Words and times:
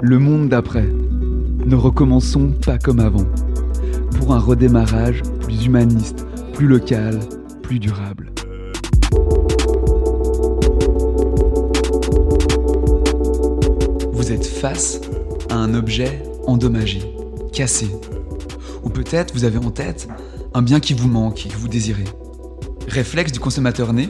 Le 0.00 0.20
monde 0.20 0.48
d'après. 0.48 0.86
Ne 1.66 1.74
recommençons 1.74 2.52
pas 2.64 2.78
comme 2.78 3.00
avant. 3.00 3.26
Pour 4.16 4.32
un 4.32 4.38
redémarrage 4.38 5.22
plus 5.40 5.66
humaniste, 5.66 6.24
plus 6.52 6.68
local, 6.68 7.18
plus 7.62 7.80
durable. 7.80 8.30
Vous 14.12 14.30
êtes 14.30 14.46
face 14.46 15.00
à 15.50 15.56
un 15.56 15.74
objet 15.74 16.22
endommagé, 16.46 17.02
cassé. 17.52 17.90
Ou 18.84 18.90
peut-être 18.90 19.34
vous 19.34 19.42
avez 19.42 19.58
en 19.58 19.72
tête 19.72 20.08
un 20.54 20.62
bien 20.62 20.78
qui 20.78 20.94
vous 20.94 21.08
manque 21.08 21.44
et 21.44 21.48
que 21.48 21.56
vous 21.56 21.68
désirez. 21.68 22.04
Réflexe 22.86 23.32
du 23.32 23.40
consommateur 23.40 23.92
né, 23.92 24.08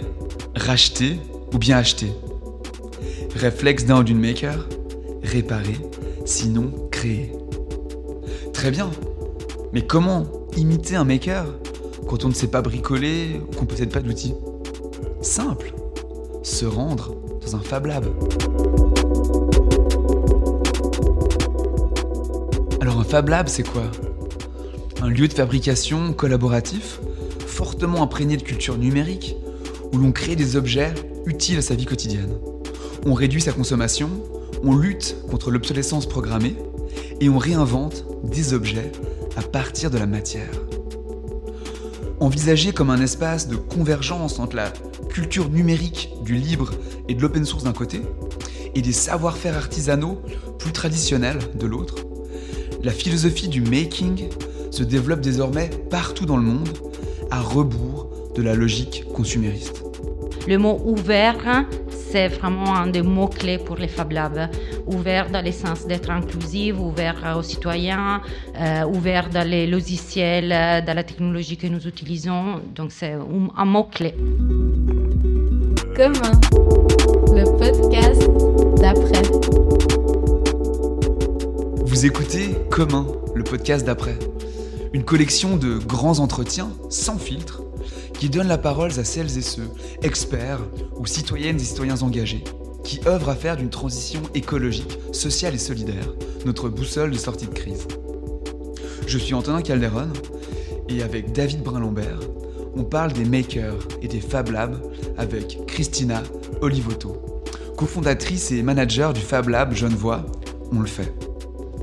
racheter 0.54 1.18
ou 1.54 1.58
bien 1.58 1.78
acheter. 1.78 2.12
Réflexe 3.34 3.86
d'un 3.86 4.00
ou 4.00 4.02
d'une 4.02 4.20
maker, 4.20 4.68
réparer, 5.28 5.76
sinon 6.24 6.72
créer. 6.90 7.32
Très 8.52 8.70
bien, 8.70 8.90
mais 9.72 9.82
comment 9.86 10.26
imiter 10.56 10.96
un 10.96 11.04
maker 11.04 11.44
quand 12.08 12.24
on 12.24 12.28
ne 12.28 12.34
sait 12.34 12.48
pas 12.48 12.62
bricoler 12.62 13.40
ou 13.40 13.54
qu'on 13.54 13.66
possède 13.66 13.90
pas 13.90 14.00
d'outils? 14.00 14.34
Simple, 15.20 15.74
se 16.42 16.64
rendre 16.64 17.14
dans 17.44 17.56
un 17.56 17.60
Fab 17.60 17.86
Lab. 17.86 18.06
Alors 22.80 22.98
un 22.98 23.04
Fab 23.04 23.28
Lab, 23.28 23.48
c'est 23.48 23.68
quoi? 23.68 23.84
Un 25.02 25.08
lieu 25.10 25.28
de 25.28 25.34
fabrication 25.34 26.12
collaboratif, 26.12 27.00
fortement 27.46 28.02
imprégné 28.02 28.36
de 28.36 28.42
culture 28.42 28.78
numérique, 28.78 29.36
où 29.92 29.98
l'on 29.98 30.12
crée 30.12 30.36
des 30.36 30.56
objets 30.56 30.94
utiles 31.26 31.58
à 31.58 31.62
sa 31.62 31.74
vie 31.74 31.84
quotidienne. 31.84 32.38
On 33.06 33.14
réduit 33.14 33.40
sa 33.40 33.52
consommation, 33.52 34.10
on 34.62 34.76
lutte 34.76 35.16
contre 35.30 35.50
l'obsolescence 35.50 36.06
programmée 36.06 36.56
et 37.20 37.28
on 37.28 37.38
réinvente 37.38 38.04
des 38.24 38.54
objets 38.54 38.92
à 39.36 39.42
partir 39.42 39.90
de 39.90 39.98
la 39.98 40.06
matière. 40.06 40.50
Envisagé 42.20 42.72
comme 42.72 42.90
un 42.90 43.00
espace 43.00 43.48
de 43.48 43.56
convergence 43.56 44.38
entre 44.38 44.56
la 44.56 44.70
culture 45.08 45.48
numérique 45.48 46.12
du 46.24 46.34
libre 46.34 46.72
et 47.08 47.14
de 47.14 47.22
l'open 47.22 47.44
source 47.44 47.64
d'un 47.64 47.72
côté, 47.72 48.02
et 48.74 48.82
des 48.82 48.92
savoir-faire 48.92 49.56
artisanaux 49.56 50.20
plus 50.58 50.72
traditionnels 50.72 51.38
de 51.54 51.66
l'autre, 51.66 51.96
la 52.82 52.92
philosophie 52.92 53.48
du 53.48 53.60
making 53.60 54.28
se 54.70 54.82
développe 54.82 55.20
désormais 55.20 55.70
partout 55.90 56.26
dans 56.26 56.36
le 56.36 56.42
monde, 56.42 56.68
à 57.30 57.40
rebours 57.40 58.08
de 58.34 58.42
la 58.42 58.54
logique 58.54 59.04
consumériste. 59.14 59.82
Le 60.46 60.58
mot 60.58 60.80
ouvert, 60.84 61.66
c'est 62.10 62.28
vraiment 62.28 62.74
un 62.74 62.86
des 62.86 63.02
mots-clés 63.02 63.58
pour 63.58 63.76
les 63.76 63.88
Fab 63.88 64.12
Labs. 64.12 64.50
Ouvert 64.86 65.30
dans 65.30 65.44
le 65.44 65.52
sens 65.52 65.86
d'être 65.86 66.10
inclusif, 66.10 66.74
ouvert 66.78 67.36
aux 67.36 67.42
citoyens, 67.42 68.22
euh, 68.58 68.84
ouvert 68.84 69.28
dans 69.28 69.46
les 69.46 69.66
logiciels, 69.66 70.52
euh, 70.52 70.80
dans 70.80 70.94
la 70.94 71.04
technologie 71.04 71.56
que 71.56 71.66
nous 71.66 71.86
utilisons. 71.86 72.60
Donc 72.74 72.92
c'est 72.92 73.12
un, 73.12 73.48
un 73.56 73.64
mot-clé. 73.64 74.14
Commun, 75.96 76.32
le 77.32 77.44
podcast 77.58 78.22
d'après. 78.80 79.22
Vous 81.84 82.06
écoutez 82.06 82.56
Commun, 82.70 83.06
le 83.34 83.44
podcast 83.44 83.84
d'après. 83.84 84.18
Une 84.92 85.04
collection 85.04 85.56
de 85.56 85.76
grands 85.76 86.20
entretiens 86.20 86.70
sans 86.88 87.18
filtre 87.18 87.62
qui 88.18 88.28
donnent 88.28 88.48
la 88.48 88.58
parole 88.58 88.90
à 88.98 89.04
celles 89.04 89.38
et 89.38 89.42
ceux, 89.42 89.70
experts 90.02 90.60
ou 90.96 91.06
citoyennes 91.06 91.56
et 91.56 91.64
citoyens 91.64 92.02
engagés, 92.02 92.44
qui 92.84 93.00
œuvrent 93.06 93.30
à 93.30 93.36
faire 93.36 93.56
d'une 93.56 93.70
transition 93.70 94.20
écologique, 94.34 94.98
sociale 95.12 95.54
et 95.54 95.58
solidaire 95.58 96.12
notre 96.44 96.68
boussole 96.68 97.12
de 97.12 97.16
sortie 97.18 97.46
de 97.46 97.54
crise. 97.54 97.86
Je 99.06 99.18
suis 99.18 99.34
Antonin 99.34 99.62
Calderon 99.62 100.08
et 100.88 101.02
avec 101.02 101.32
David 101.32 101.62
Brun-Lambert, 101.62 102.20
on 102.74 102.84
parle 102.84 103.12
des 103.12 103.24
makers 103.24 103.78
et 104.02 104.08
des 104.08 104.20
Fab 104.20 104.50
Labs 104.50 104.80
avec 105.16 105.64
Christina 105.66 106.22
Olivotto, 106.60 107.42
cofondatrice 107.76 108.50
et 108.50 108.62
manager 108.62 109.12
du 109.12 109.20
Fab 109.20 109.48
Lab 109.48 109.74
Genevois, 109.74 110.26
on 110.72 110.80
le 110.80 110.86
fait. 110.86 111.12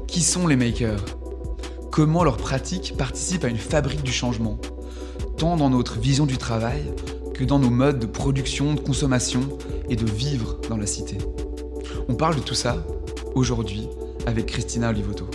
Qui 0.08 0.22
sont 0.22 0.48
les 0.48 0.56
makers? 0.56 1.04
Comment 1.92 2.24
leur 2.24 2.38
pratique 2.38 2.96
participe 2.98 3.46
à 3.46 3.48
une 3.48 3.58
fabrique 3.58 4.04
du 4.04 4.12
changement? 4.12 4.60
Tant 5.38 5.58
dans 5.58 5.70
notre 5.70 6.00
vision 6.00 6.26
du 6.26 6.38
travail 6.38 6.94
que 7.34 7.44
dans 7.44 7.60
nos 7.60 7.70
modes 7.70 8.00
de 8.00 8.06
production, 8.06 8.74
de 8.74 8.80
consommation 8.80 9.42
et 9.90 9.96
de 9.96 10.10
vivre 10.10 10.60
dans 10.70 10.78
la 10.78 10.86
cité. 10.86 11.18
On 12.08 12.16
parle 12.16 12.36
de 12.36 12.42
tout 12.42 12.56
ça 12.56 12.86
aujourd'hui 13.34 13.88
avec 14.26 14.46
Christina 14.46 14.90
Olivotto. 14.90 15.30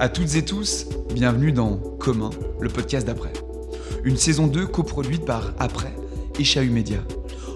À 0.00 0.08
toutes 0.08 0.34
et 0.34 0.44
tous, 0.44 0.86
bienvenue 1.14 1.52
dans 1.52 1.76
Commun, 1.76 2.30
le 2.60 2.68
podcast 2.68 3.06
d'après. 3.06 3.32
Une 4.04 4.16
saison 4.16 4.46
2 4.48 4.66
coproduite 4.66 5.24
par 5.24 5.54
Après 5.58 5.94
et 6.38 6.44
Chahut 6.44 6.70
Média, 6.70 6.98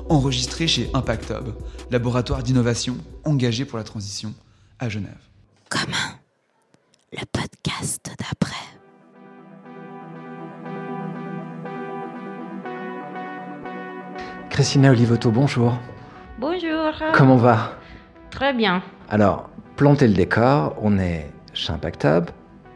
enregistrée 0.09 0.69
chez 0.69 0.89
Impact 0.95 1.31
Hub, 1.31 1.55
laboratoire 1.91 2.43
d'innovation 2.43 2.97
engagé 3.25 3.65
pour 3.65 3.79
la 3.79 3.85
transition 3.85 4.33
à 4.79 4.89
Genève. 4.89 5.19
Commun, 5.69 6.19
le 7.13 7.25
podcast 7.33 8.11
d'après. 8.19 8.30
Christina 14.61 14.91
Olivotto, 14.91 15.31
bonjour. 15.31 15.73
Bonjour. 16.39 16.93
Comment 17.15 17.37
va? 17.37 17.73
Très 18.29 18.53
bien. 18.53 18.83
Alors, 19.09 19.49
planter 19.77 20.07
le 20.07 20.13
décor, 20.13 20.77
on 20.83 20.99
est 20.99 21.31
chez 21.55 21.73
Impact 21.73 22.05
Hub. 22.05 22.25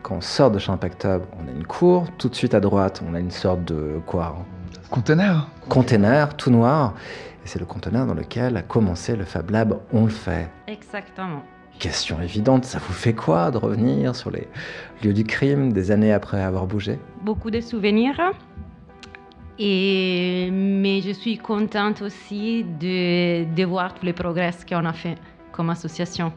Quand 0.01 0.15
on 0.15 0.21
sort 0.23 0.51
de 0.51 0.59
chez 0.59 0.73
Impact 0.73 1.05
Hub, 1.05 1.23
on 1.39 1.47
a 1.47 1.51
une 1.51 1.67
cour. 1.67 2.07
Tout 2.17 2.31
de 2.31 2.35
suite 2.35 2.55
à 2.55 2.61
droite, 2.61 3.03
on 3.07 3.15
a 3.15 3.21
une 3.21 3.31
sorte 3.31 3.67
de 3.67 4.01
quoi? 4.07 4.35
Conteneur 4.89 5.51
Container, 5.69 6.35
tout 6.39 6.51
noir. 6.51 6.95
Et 7.45 7.49
c'est 7.49 7.59
le 7.59 7.67
conteneur 7.67 8.07
dans 8.07 8.15
lequel 8.15 8.57
a 8.57 8.63
commencé 8.63 9.15
le 9.15 9.25
Fab 9.27 9.51
Lab 9.51 9.79
On 9.93 10.05
le 10.05 10.11
fait. 10.11 10.49
Exactement. 10.67 11.43
Question 11.79 12.19
évidente, 12.23 12.65
ça 12.65 12.79
vous 12.79 12.95
fait 12.95 13.13
quoi 13.13 13.51
de 13.51 13.59
revenir 13.59 14.17
sur 14.17 14.31
les 14.31 14.49
lieux 15.03 15.13
du 15.13 15.25
crime 15.25 15.75
des 15.75 15.91
années 15.91 16.15
après 16.15 16.41
avoir 16.43 16.67
bougé? 16.67 16.99
Beaucoup 17.21 17.51
de 17.51 17.61
souvenirs. 17.61 18.33
Et, 19.59 20.51
mais 20.53 21.01
je 21.01 21.13
suis 21.13 21.39
contente 21.39 22.03
aussi 22.03 22.65
de, 22.65 23.45
de 23.55 23.65
voir 23.65 23.95
tous 23.95 24.05
les 24.05 24.13
progrès 24.13 24.51
qu'on 24.69 24.85
a 24.85 24.93
fait 24.93 25.17
comme 25.53 25.71
association. 25.71 26.33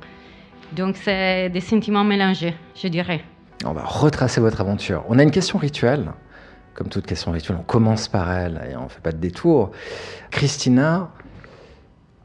Donc 0.73 0.97
c'est 0.97 1.50
des 1.50 1.61
sentiments 1.61 2.03
mélangés, 2.03 2.56
je 2.75 2.88
dirais. 2.88 3.23
On 3.66 3.73
va 3.73 3.83
retracer 3.83 4.39
votre 4.39 4.61
aventure. 4.61 5.03
On 5.09 5.17
a 5.17 5.23
une 5.23 5.31
question 5.31 5.57
rituelle. 5.57 6.11
Comme 6.75 6.89
toute 6.89 7.07
question 7.07 7.31
rituelle, 7.31 7.57
on 7.59 7.63
commence 7.63 8.07
par 8.07 8.31
elle 8.31 8.61
et 8.69 8.75
on 8.75 8.83
ne 8.83 8.89
fait 8.89 9.01
pas 9.01 9.11
de 9.11 9.17
détour. 9.17 9.72
Christina, 10.29 11.09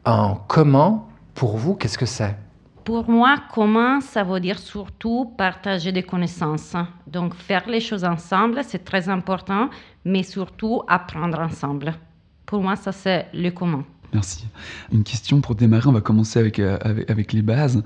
en 0.04 0.34
comment, 0.34 1.08
pour 1.34 1.56
vous, 1.56 1.75
qu'est-ce 1.75 1.97
que 1.97 2.04
c'est? 2.04 2.36
Pour 2.84 3.08
moi, 3.08 3.36
comment, 3.54 4.00
ça 4.00 4.25
veut 4.25 4.41
dire 4.41 4.58
surtout 4.58 5.32
partager 5.38 5.92
des 5.92 6.02
connaissances. 6.02 6.75
Donc 7.06 7.34
faire 7.34 7.66
les 7.69 7.81
choses 7.81 8.04
ensemble, 8.04 8.62
c'est 8.64 8.84
très 8.84 9.08
important, 9.08 9.70
mais 10.04 10.22
surtout 10.22 10.82
apprendre 10.88 11.40
ensemble. 11.40 11.94
Pour 12.46 12.62
moi, 12.62 12.76
ça 12.76 12.92
c'est 12.92 13.26
le 13.32 13.50
comment. 13.50 13.84
Merci. 14.12 14.46
Une 14.92 15.04
question 15.04 15.40
pour 15.40 15.54
démarrer, 15.54 15.88
on 15.88 15.92
va 15.92 16.00
commencer 16.00 16.38
avec, 16.38 16.58
euh, 16.58 16.76
avec, 16.82 17.10
avec, 17.10 17.32
les 17.32 17.42
bases. 17.42 17.82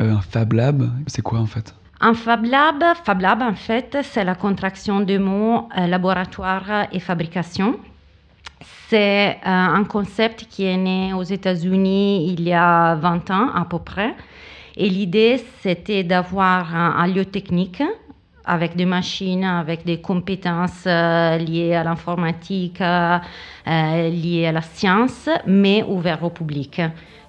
Euh, 0.00 0.14
un 0.14 0.20
Fab 0.20 0.52
Lab, 0.52 0.90
c'est 1.06 1.22
quoi 1.22 1.40
en 1.40 1.46
fait? 1.46 1.74
Un 2.00 2.14
Fab 2.14 2.44
Lab, 2.44 2.82
Fab 3.04 3.20
Lab 3.20 3.42
en 3.42 3.54
fait, 3.54 3.98
c'est 4.02 4.24
la 4.24 4.34
contraction 4.34 5.00
des 5.00 5.18
mots 5.18 5.68
euh, 5.76 5.86
laboratoire 5.86 6.86
et 6.92 7.00
fabrication. 7.00 7.78
C'est 8.88 9.30
euh, 9.30 9.36
un 9.44 9.84
concept 9.84 10.46
qui 10.48 10.64
est 10.64 10.76
né 10.76 11.12
aux 11.12 11.24
États-Unis 11.24 12.32
il 12.32 12.42
y 12.42 12.52
a 12.52 12.94
20 12.94 13.30
ans 13.30 13.50
à 13.54 13.64
peu 13.64 13.78
près. 13.78 14.14
Et 14.76 14.88
l'idée, 14.88 15.44
c'était 15.60 16.04
d'avoir 16.04 16.74
un, 16.74 16.94
un, 16.98 17.06
lieu 17.08 17.24
technique 17.24 17.82
avec 18.48 18.74
des 18.76 18.86
machines, 18.86 19.44
avec 19.44 19.84
des 19.84 20.00
compétences 20.00 20.84
euh, 20.86 21.36
liées 21.36 21.74
à 21.74 21.84
l'informatique, 21.84 22.80
euh, 22.80 23.18
liées 23.66 24.46
à 24.46 24.52
la 24.52 24.62
science, 24.62 25.28
mais 25.46 25.84
ouvert 25.86 26.24
au 26.24 26.30
public. 26.30 26.80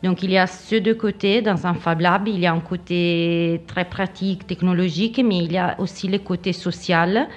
Donc 0.02 0.24
il 0.24 0.32
y 0.32 0.38
a 0.38 0.48
ces 0.48 0.80
deux 0.80 0.96
côtés 0.96 1.42
dans 1.42 1.68
un 1.68 1.74
Fab 1.74 2.00
Lab. 2.00 2.28
Il 2.28 2.40
y 2.40 2.46
a 2.46 2.54
un 2.54 2.62
côté 2.62 3.62
très 3.68 3.86
pratique, 3.86 4.48
technologique, 4.48 5.22
mais 5.24 5.40
il 5.40 5.52
y 5.52 5.58
a 5.58 5.76
aussi 5.80 6.08
le 6.08 6.20
côté 6.20 6.54
social 6.54 7.28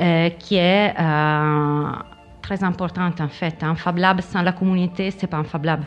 euh, 0.00 0.30
qui 0.30 0.56
est 0.56 0.94
euh, 0.98 1.84
très 2.42 2.64
important 2.64 3.08
en 3.18 3.28
fait. 3.28 3.62
Un 3.62 3.76
Fab 3.76 3.98
Lab 3.98 4.20
sans 4.20 4.42
la 4.42 4.52
communauté, 4.52 5.12
c'est 5.12 5.28
pas 5.28 5.36
un 5.36 5.44
Fab 5.44 5.64
Lab. 5.64 5.82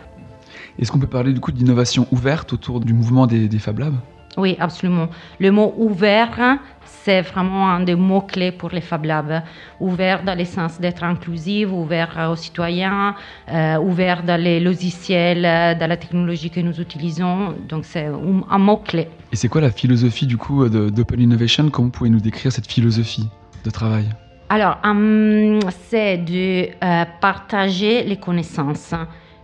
Est-ce 0.80 0.90
qu'on 0.92 1.00
peut 1.00 1.08
parler 1.08 1.34
du 1.34 1.42
coup 1.42 1.52
d'innovation 1.52 2.08
ouverte 2.12 2.54
autour 2.54 2.80
du 2.80 2.94
mouvement 2.94 3.28
des, 3.28 3.50
des 3.50 3.60
Fab 3.60 3.80
Labs? 3.80 3.96
Oui, 4.38 4.58
absolument. 4.60 5.08
Le 5.40 5.52
mot 5.52 5.74
ouvert, 5.78 6.60
c'est 6.84 7.22
vraiment 7.22 7.70
un 7.70 7.82
des 7.82 7.96
mots-clés 7.96 8.52
pour 8.52 8.70
les 8.70 8.82
Fab 8.82 9.06
Labs. 9.06 9.44
Ouvert 9.80 10.24
dans 10.24 10.38
le 10.38 10.46
sens 10.46 10.80
d'être 10.80 11.04
inclusif, 11.04 11.70
ouvert 11.72 12.30
aux 12.32 12.36
citoyens, 12.36 13.16
euh, 13.52 13.78
ouvert 13.78 14.24
dans 14.24 14.40
les 14.42 14.60
logiciels, 14.60 15.46
euh, 15.46 15.76
dans 15.76 15.88
la 15.88 15.98
technologie 15.98 16.50
que 16.50 16.60
nous 16.60 16.80
utilisons. 16.80 17.56
Donc 17.70 17.86
c'est 17.86 18.06
un, 18.06 18.58
mot-clé. 18.58 19.08
Et 19.32 19.36
c'est 19.36 19.48
quoi 19.48 19.62
la 19.62 19.72
philosophie 19.72 20.28
du 20.28 20.38
coup 20.38 20.68
d'Open 20.68 21.20
Innovation? 21.20 21.70
Comment 21.70 21.88
vous 21.88 21.92
pouvez 21.92 22.10
nous 22.10 22.20
décrire 22.20 22.52
cette 22.52 22.68
philosophie 22.68 23.30
de 23.64 23.70
travail? 23.70 24.06
Alors, 24.50 24.78
hum, 24.84 25.60
c'est 25.88 26.18
de 26.18 26.68
euh, 26.84 27.06
partager 27.20 28.04
les 28.04 28.18
connaissances. 28.18 28.94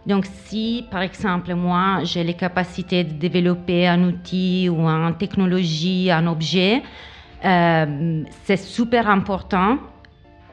Donc, 0.06 0.26
si 0.26 0.86
par 0.90 1.02
exemple, 1.02 1.54
moi, 1.54 2.00
j'ai 2.04 2.24
les 2.24 2.34
capacités 2.34 3.04
de 3.04 3.14
développer 3.14 3.88
un 3.88 4.04
outil 4.04 4.68
ou 4.70 4.88
une 4.88 5.16
technologie, 5.16 6.10
un 6.10 6.26
objet, 6.28 6.82
euh, 7.46 8.24
c'est 8.44 8.58
super 8.58 9.10
important 9.10 9.78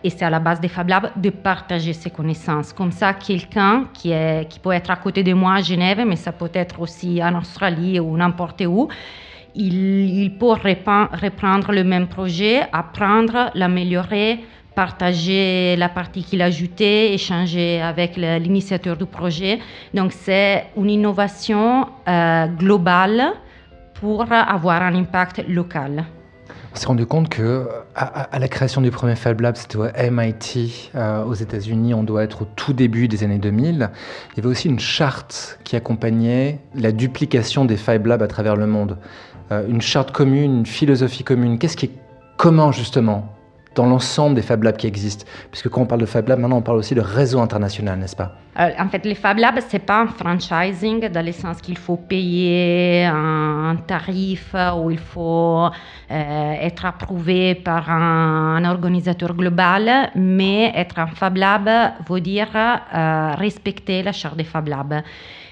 et 0.05 0.11
c'est 0.11 0.25
à 0.25 0.31
la 0.31 0.39
base 0.39 0.61
des 0.61 0.69
Fab 0.69 0.89
Labs 0.89 1.11
de 1.17 1.31
partager 1.31 1.93
ces 1.93 2.11
connaissances. 2.11 2.73
Comme 2.73 2.93
ça, 2.93 3.15
quelqu'un 3.15 3.87
qui, 3.93 4.11
peut 4.63 4.73
être 4.73 4.91
à 4.91 4.97
côté 4.97 5.23
de 5.23 5.33
moi 5.33 5.55
à 5.55 5.63
Genève, 5.63 6.05
mais 6.07 6.17
ça 6.17 6.33
peut 6.33 6.51
être 6.55 6.81
aussi 6.81 7.23
en 7.23 7.37
Australie 7.37 7.99
ou 7.99 8.17
n'importe 8.17 8.63
où, 8.67 8.89
il, 9.55 10.37
peut 10.39 10.53
reprendre 10.53 11.73
le 11.73 11.83
même 11.83 12.07
projet, 12.07 12.63
apprendre, 12.73 13.51
l'améliorer, 13.55 14.45
partager 14.79 15.75
la 15.75 15.89
partie 15.89 16.23
qu'il 16.23 16.41
a 16.41 16.45
ajoutée, 16.45 17.13
échanger 17.13 17.83
avec 17.83 18.17
l'initiateur 18.17 18.97
du 18.97 19.07
projet. 19.07 19.59
Donc 19.93 20.13
c'est 20.13 20.67
une 20.77 20.89
innovation 20.89 21.89
euh, 22.07 22.47
globale 22.47 23.33
pour 23.95 24.31
avoir 24.31 24.83
un 24.83 24.95
impact 24.95 25.43
local. 25.49 26.05
On 26.73 26.77
s'est 26.77 26.87
rendu 26.87 27.07
compte 27.07 27.29
que 27.29 27.67
à 27.97 28.39
la 28.39 28.47
création 28.47 28.81
du 28.81 28.93
premier 28.93 29.17
Fab 29.17 29.41
Lab, 29.41 29.57
c'était 29.57 29.79
au 29.79 29.87
MIT 30.13 30.93
euh, 30.95 31.25
aux 31.25 31.35
États-Unis, 31.35 31.93
on 31.93 32.05
doit 32.05 32.23
être 32.23 32.43
au 32.43 32.47
tout 32.55 32.73
début 32.73 33.09
des 33.09 33.25
années 33.25 33.39
2000. 33.39 33.91
Il 34.31 34.37
y 34.37 34.41
avait 34.41 34.49
aussi 34.49 34.69
une 34.69 34.79
charte 34.79 35.59
qui 35.65 35.75
accompagnait 35.75 36.61
la 36.77 36.93
duplication 36.93 37.65
des 37.65 37.77
Fab 37.77 38.07
Labs 38.07 38.23
à 38.23 38.29
travers 38.29 38.55
le 38.55 38.69
monde. 38.69 38.97
Euh, 39.51 39.67
une 39.69 39.81
charte 39.81 40.13
commune, 40.13 40.59
une 40.59 40.67
philosophie 40.67 41.25
commune. 41.25 41.59
Qu'est-ce 41.59 41.77
qui 41.77 41.87
est 41.87 41.95
commun 42.37 42.71
justement 42.71 43.35
dans 43.79 43.87
l'ensemble 43.87 44.35
des 44.35 44.43
Fab 44.43 44.63
Labs 44.65 44.77
qui 44.77 44.87
existent 44.87 45.25
Puisque 45.51 45.69
quand 45.69 45.83
on 45.83 45.87
parle 45.87 46.01
de 46.01 46.07
Fab 46.07 46.29
Lab, 46.29 46.41
maintenant 46.41 46.59
on 46.59 46.63
parle 46.63 46.79
aussi 46.79 46.95
de 46.95 47.01
réseau 47.01 47.41
international, 47.41 47.99
n'est-ce 47.99 48.17
pas? 48.17 48.35
Euh, 48.59 48.71
en 48.79 48.89
fait, 48.89 49.07
les 49.07 49.15
Fab 49.15 49.39
Labs, 49.39 49.61
ce 49.61 49.77
n'est 49.77 49.83
pas 49.83 50.01
un 50.01 50.09
franchising 50.09 51.09
dans 51.09 51.25
le 51.25 51.33
sens 51.33 51.61
qu'il 51.61 51.79
faut 51.79 51.97
payer 51.97 53.05
un, 53.05 53.77
tarif 53.87 54.55
où 54.77 54.91
il 54.91 54.99
faut 54.99 55.69
euh, 56.11 56.53
être 56.69 56.85
approuvé 56.85 57.55
par 57.55 57.89
un, 57.91 58.57
un 58.57 58.65
organisateur 58.65 59.33
global, 59.35 60.11
mais 60.17 60.73
être 60.75 60.99
un 60.99 61.07
Fab 61.07 61.37
Lab 61.37 61.71
veut 62.09 62.21
dire 62.21 62.49
euh, 62.55 63.35
respecter 63.37 64.03
la 64.03 64.13
charte 64.13 64.37
des 64.37 64.45
Fab 64.45 64.67
Labs. 64.67 65.03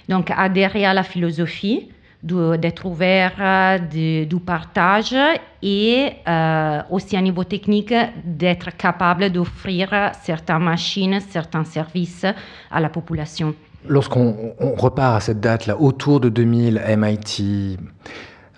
Donc, 0.08 0.32
adhérer 0.36 0.84
à 0.84 0.94
la 0.94 1.02
philosophie 1.04 1.88
d'être 2.22 2.86
ouvert, 2.86 3.80
du 3.90 4.26
partage 4.44 5.14
et 5.62 6.12
euh, 6.28 6.80
aussi 6.90 7.16
à 7.16 7.20
niveau 7.20 7.44
technique 7.44 7.94
d'être 8.24 8.76
capable 8.76 9.30
d'offrir 9.30 10.12
certaines 10.22 10.58
machines, 10.58 11.20
certains 11.30 11.64
services 11.64 12.26
à 12.70 12.80
la 12.80 12.88
population. 12.88 13.54
Lorsqu'on 13.88 14.54
on 14.58 14.74
repart 14.74 15.16
à 15.16 15.20
cette 15.20 15.40
date-là, 15.40 15.80
autour 15.80 16.20
de 16.20 16.28
2000, 16.28 16.82
MIT, 16.96 17.78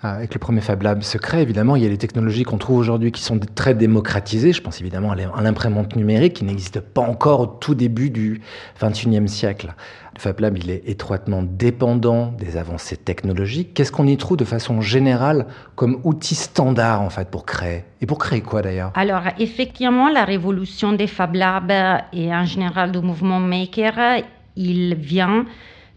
avec 0.01 0.33
le 0.33 0.39
premier 0.39 0.61
Fab 0.61 0.81
Lab 0.81 1.01
se 1.01 1.17
crée, 1.17 1.41
évidemment, 1.41 1.75
il 1.75 1.83
y 1.83 1.85
a 1.85 1.89
les 1.89 1.97
technologies 1.97 2.43
qu'on 2.43 2.57
trouve 2.57 2.77
aujourd'hui 2.77 3.11
qui 3.11 3.21
sont 3.21 3.39
très 3.55 3.73
démocratisées. 3.73 4.53
Je 4.53 4.61
pense 4.61 4.79
évidemment 4.79 5.11
à 5.11 5.15
l'im- 5.15 5.31
à 5.35 5.41
l'imprimante 5.41 5.95
numérique 5.95 6.35
qui 6.35 6.45
n'existe 6.45 6.79
pas 6.79 7.01
encore 7.01 7.39
au 7.41 7.47
tout 7.47 7.75
début 7.75 8.09
du 8.09 8.41
21e 8.79 9.27
siècle. 9.27 9.73
Le 10.15 10.21
Fab 10.21 10.39
Lab, 10.39 10.57
il 10.57 10.69
est 10.69 10.83
étroitement 10.87 11.43
dépendant 11.43 12.27
des 12.37 12.55
avancées 12.55 12.97
technologiques. 12.97 13.73
Qu'est-ce 13.73 13.91
qu'on 13.91 14.07
y 14.07 14.15
trouve 14.15 14.37
de 14.37 14.45
façon 14.45 14.79
générale 14.81 15.47
comme 15.75 15.99
outil 16.03 16.35
standard, 16.35 17.01
en 17.01 17.09
fait, 17.09 17.29
pour 17.29 17.45
créer? 17.45 17.83
Et 18.01 18.05
pour 18.05 18.19
créer 18.19 18.41
quoi, 18.41 18.61
d'ailleurs? 18.61 18.91
Alors, 18.95 19.23
effectivement, 19.37 20.09
la 20.09 20.23
révolution 20.23 20.93
des 20.93 21.07
Fab 21.07 21.35
Labs 21.35 22.03
et 22.13 22.33
en 22.33 22.45
général 22.45 22.91
du 22.93 22.99
mouvement 22.99 23.39
Maker, 23.39 24.23
il 24.55 24.95
vient 24.95 25.45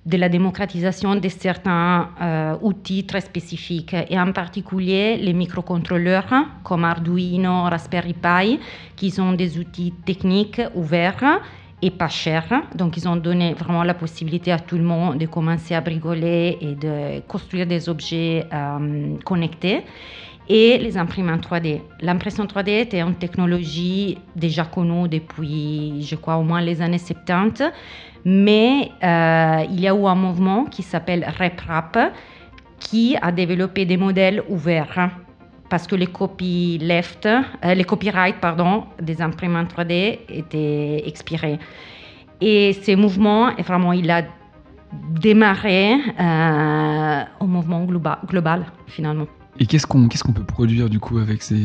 de 0.04 0.16
la 0.16 0.28
démocratisation 0.28 1.14
de 1.14 1.28
certains 1.28 2.10
euh, 2.20 2.56
outils 2.60 3.04
très 3.04 3.20
spécifiques, 3.20 3.94
et 4.10 4.18
en 4.18 4.32
particulier 4.32 5.16
les 5.16 5.32
microcontrôleurs 5.32 6.32
comme 6.64 6.84
Arduino, 6.84 7.64
Raspberry 7.64 8.14
Pi, 8.14 8.58
qui 8.96 9.10
sont 9.10 9.32
des 9.32 9.58
outils 9.58 9.92
techniques 10.04 10.60
ouverts 10.74 11.40
et 11.80 11.90
pas 11.90 12.08
chers. 12.08 12.62
Donc, 12.74 12.96
ils 12.96 13.08
ont 13.08 13.16
donné 13.16 13.54
vraiment 13.54 13.82
la 13.84 13.94
possibilité 13.94 14.52
à 14.52 14.58
tout 14.58 14.76
le 14.76 14.84
monde 14.84 15.18
de 15.18 15.26
commencer 15.26 15.74
à 15.74 15.80
bricoler 15.80 16.58
et 16.60 16.74
de 16.74 17.20
construire 17.26 17.66
des 17.66 17.88
objets 17.88 18.46
euh, 18.52 19.16
connectés 19.24 19.84
et 20.48 20.78
les 20.78 20.96
imprimantes 20.96 21.46
3D. 21.48 21.80
L'impression 22.00 22.44
3D 22.44 22.80
était 22.80 23.00
une 23.00 23.14
technologie 23.14 24.18
déjà 24.34 24.64
connue 24.64 25.08
depuis, 25.08 26.02
je 26.02 26.16
crois, 26.16 26.36
au 26.36 26.42
moins 26.42 26.60
les 26.60 26.82
années 26.82 26.98
70, 26.98 27.64
mais 28.24 28.90
euh, 29.02 29.64
il 29.70 29.80
y 29.80 29.88
a 29.88 29.94
eu 29.94 30.04
un 30.06 30.14
mouvement 30.14 30.64
qui 30.64 30.82
s'appelle 30.82 31.24
RepRap 31.38 31.98
qui 32.78 33.16
a 33.20 33.32
développé 33.32 33.84
des 33.84 33.96
modèles 33.96 34.42
ouverts 34.48 35.10
parce 35.68 35.86
que 35.86 35.94
les 35.96 36.06
copyleft, 36.06 37.26
euh, 37.26 37.74
les 37.74 37.84
copyrights 37.84 38.40
pardon, 38.40 38.84
des 39.00 39.22
imprimantes 39.22 39.72
3D 39.74 40.18
étaient 40.28 41.02
expirés. 41.06 41.58
Et 42.40 42.72
ce 42.74 42.94
mouvement, 42.96 43.50
vraiment, 43.64 43.92
il 43.92 44.10
a 44.10 44.22
démarré 44.92 45.94
euh, 46.20 47.22
au 47.40 47.46
mouvement 47.46 47.84
globa- 47.84 48.18
global 48.26 48.66
finalement. 48.86 49.26
Et 49.60 49.66
qu'est-ce 49.66 49.86
qu'on 49.86 50.08
peut 50.32 50.44
produire 50.44 50.88
du 50.88 50.98
coup 50.98 51.18
avec 51.18 51.42
ces, 51.42 51.56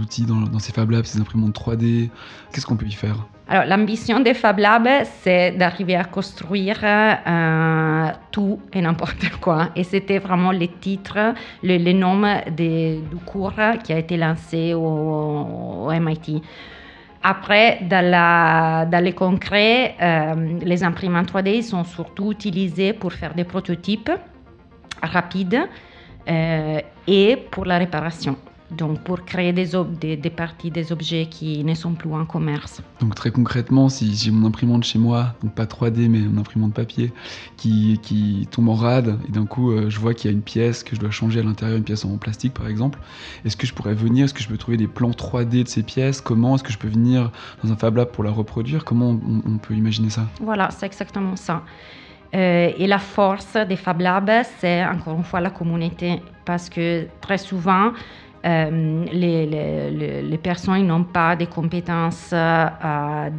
outils 0.00 0.26
dans, 0.26 0.58
ces 0.58 0.72
Fab 0.72 0.90
Labs, 0.90 1.04
ces 1.04 1.20
imprimantes 1.20 1.58
3D 1.58 2.10
Qu'est-ce 2.52 2.66
qu'on 2.66 2.76
peut 2.76 2.86
y 2.86 2.92
faire? 2.92 3.16
Alors, 3.48 3.64
l'ambition 3.64 4.20
des 4.20 4.34
Fab 4.34 4.58
Labs, 4.58 5.06
c'est 5.22 5.52
d'arriver 5.52 5.96
à 5.96 6.04
construire 6.04 6.78
euh, 6.84 8.10
tout 8.30 8.60
et 8.74 8.82
n'importe 8.82 9.30
quoi. 9.40 9.70
Et 9.74 9.84
c'était 9.84 10.18
vraiment 10.18 10.50
les 10.50 10.68
titres, 10.68 11.32
le, 11.62 11.76
les 11.78 11.94
noms 11.94 12.42
des- 12.50 13.00
du 13.10 13.16
cours 13.24 13.54
qui 13.82 13.94
a 13.94 13.98
été 13.98 14.18
lancé 14.18 14.74
au, 14.74 15.90
MIT. 15.90 16.42
Après, 17.22 17.78
dans, 17.88 18.04
la, 18.04 18.84
dans 18.84 19.02
les 19.02 19.14
concrets, 19.14 19.96
euh, 20.00 20.58
les 20.60 20.84
imprimantes 20.84 21.32
3D 21.32 21.56
ils 21.56 21.64
sont 21.64 21.84
surtout 21.84 22.32
utilisés 22.32 22.92
pour 22.92 23.14
faire 23.14 23.34
des 23.34 23.44
prototypes 23.44 24.10
rapides 25.02 25.66
et 26.28 27.36
pour 27.50 27.64
la 27.64 27.78
réparation. 27.78 28.36
Donc, 28.70 29.00
pour 29.00 29.24
créer 29.24 29.54
des, 29.54 29.74
ob- 29.74 29.98
des, 29.98 30.14
des 30.18 30.28
parties 30.28 30.70
des 30.70 30.92
objets 30.92 31.24
qui 31.30 31.64
ne 31.64 31.72
sont 31.74 31.94
plus 31.94 32.12
en 32.12 32.26
commerce. 32.26 32.82
Donc 33.00 33.14
très 33.14 33.30
concrètement, 33.30 33.88
si 33.88 34.14
j'ai 34.14 34.30
mon 34.30 34.46
imprimante 34.48 34.84
chez 34.84 34.98
moi, 34.98 35.34
donc 35.42 35.54
pas 35.54 35.64
3D 35.64 36.06
mais 36.10 36.18
mon 36.18 36.38
imprimante 36.38 36.74
papier, 36.74 37.10
qui, 37.56 37.98
qui 38.02 38.46
tombe 38.50 38.68
en 38.68 38.74
rade, 38.74 39.18
et 39.26 39.32
d'un 39.32 39.46
coup 39.46 39.70
euh, 39.70 39.88
je 39.88 39.98
vois 39.98 40.12
qu'il 40.12 40.30
y 40.30 40.34
a 40.34 40.36
une 40.36 40.42
pièce 40.42 40.84
que 40.84 40.94
je 40.94 41.00
dois 41.00 41.10
changer 41.10 41.40
à 41.40 41.44
l'intérieur, 41.44 41.78
une 41.78 41.84
pièce 41.84 42.04
en 42.04 42.18
plastique 42.18 42.52
par 42.52 42.68
exemple, 42.68 42.98
est-ce 43.46 43.56
que 43.56 43.66
je 43.66 43.72
pourrais 43.72 43.94
venir, 43.94 44.26
est-ce 44.26 44.34
que 44.34 44.42
je 44.42 44.48
peux 44.48 44.58
trouver 44.58 44.76
des 44.76 44.86
plans 44.86 45.12
3D 45.12 45.62
de 45.62 45.68
ces 45.68 45.82
pièces? 45.82 46.20
Comment 46.20 46.56
est-ce 46.56 46.62
que 46.62 46.72
je 46.72 46.76
peux 46.76 46.88
venir 46.88 47.30
dans 47.64 47.72
un 47.72 47.76
Fab 47.76 47.96
Lab 47.96 48.08
pour 48.10 48.22
la 48.22 48.30
reproduire? 48.32 48.84
Comment 48.84 49.08
on, 49.12 49.40
on 49.50 49.56
peut 49.56 49.72
imaginer 49.72 50.10
ça? 50.10 50.26
Voilà, 50.42 50.70
c'est 50.72 50.84
exactement 50.84 51.36
ça. 51.36 51.62
Euh, 52.34 52.72
et 52.76 52.86
la 52.86 52.98
force 52.98 53.56
des 53.56 53.76
Fab 53.76 54.00
Labs, 54.00 54.44
c'est 54.58 54.84
encore 54.84 55.16
une 55.16 55.24
fois 55.24 55.40
la 55.40 55.50
communauté, 55.50 56.20
parce 56.44 56.68
que 56.68 57.06
très 57.22 57.38
souvent, 57.38 57.92
euh, 58.44 59.04
les, 59.12 59.46
les- 59.46 60.22
les- 60.22 60.38
personnes 60.38 60.86
n'ont 60.86 61.04
pas 61.04 61.34
des 61.36 61.46
compétences 61.46 62.30
euh, 62.32 62.66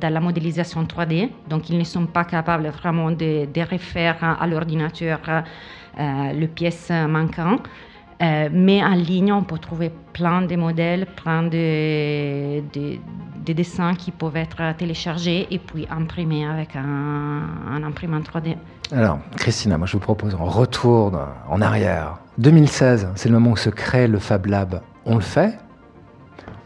dans 0.01 0.13
la 0.13 0.19
modélisation 0.19 0.83
3D, 0.85 1.29
donc 1.47 1.69
ils 1.69 1.77
ne 1.77 1.83
sont 1.83 2.07
pas 2.07 2.25
capables 2.25 2.67
vraiment 2.69 3.11
de, 3.11 3.45
de 3.45 3.61
refaire 3.71 4.17
à 4.41 4.45
l'ordinateur 4.47 5.19
euh, 5.29 6.31
les 6.33 6.47
pièces 6.47 6.91
manquantes. 7.07 7.61
Euh, 8.21 8.49
mais 8.51 8.83
en 8.83 8.95
ligne, 8.95 9.31
on 9.31 9.43
peut 9.43 9.57
trouver 9.59 9.91
plein 10.13 10.41
de 10.41 10.55
modèles, 10.55 11.05
plein 11.05 11.43
de, 11.43 12.59
de- 12.73 12.97
de 13.45 13.53
dessins 13.53 13.93
qui 13.95 14.11
peuvent 14.11 14.35
être 14.35 14.75
téléchargés 14.77 15.47
et 15.51 15.57
puis 15.59 15.87
imprimés 15.89 16.45
avec 16.45 16.75
un, 16.75 17.41
un 17.71 17.83
imprimante 17.83 18.25
3D. 18.29 18.57
Alors, 18.91 19.19
Christina, 19.37 19.77
moi 19.77 19.87
je 19.87 19.93
vous 19.93 19.99
propose, 19.99 20.35
on 20.39 20.45
retourne 20.45 21.17
en 21.49 21.61
arrière. 21.61 22.17
2016, 22.39 23.07
c'est 23.15 23.29
le 23.29 23.35
moment 23.35 23.51
où 23.51 23.57
se 23.57 23.69
crée 23.69 24.07
le 24.07 24.19
Fab 24.19 24.45
Lab. 24.47 24.81
On 25.05 25.15
le 25.15 25.21
fait? 25.21 25.57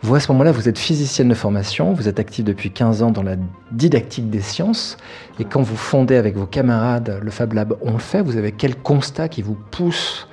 Vous, 0.01 0.15
à 0.15 0.19
ce 0.19 0.31
moment-là, 0.31 0.51
vous 0.51 0.67
êtes 0.67 0.79
physicienne 0.79 1.29
de 1.29 1.33
formation, 1.33 1.93
vous 1.93 2.07
êtes 2.09 2.19
active 2.19 2.43
depuis 2.43 2.71
15 2.71 3.03
ans 3.03 3.11
dans 3.11 3.23
la 3.23 3.35
didactique 3.71 4.29
des 4.29 4.41
sciences, 4.41 4.97
et 5.39 5.45
quand 5.45 5.61
vous 5.61 5.77
fondez 5.77 6.15
avec 6.17 6.35
vos 6.35 6.45
camarades 6.45 7.19
le 7.21 7.31
Fab 7.31 7.53
Lab, 7.53 7.75
on 7.81 7.93
le 7.93 7.99
fait, 7.99 8.21
vous 8.21 8.35
avez 8.35 8.51
quel 8.51 8.75
constat 8.75 9.29
qui 9.29 9.41
vous 9.41 9.55
pousse 9.71 10.27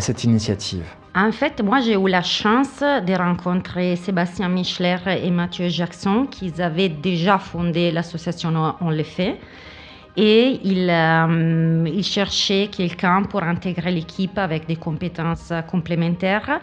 cette 0.00 0.24
initiative 0.24 0.84
En 1.14 1.32
fait, 1.32 1.62
moi, 1.62 1.80
j'ai 1.80 1.94
eu 1.94 2.08
la 2.08 2.22
chance 2.22 2.80
de 2.80 3.14
rencontrer 3.14 3.96
Sébastien 3.96 4.48
Michler 4.48 4.96
et 5.22 5.30
Mathieu 5.30 5.68
Jackson, 5.68 6.26
qui 6.30 6.52
avaient 6.60 6.88
déjà 6.88 7.38
fondé 7.38 7.90
l'association 7.90 8.52
On 8.80 8.90
le 8.90 9.04
fait. 9.04 9.38
Et 10.16 10.60
ils, 10.62 10.88
euh, 10.88 11.88
ils 11.92 12.04
cherchaient 12.04 12.68
quelqu'un 12.70 13.24
pour 13.24 13.42
intégrer 13.42 13.90
l'équipe 13.90 14.38
avec 14.38 14.66
des 14.66 14.76
compétences 14.76 15.52
complémentaires. 15.68 16.60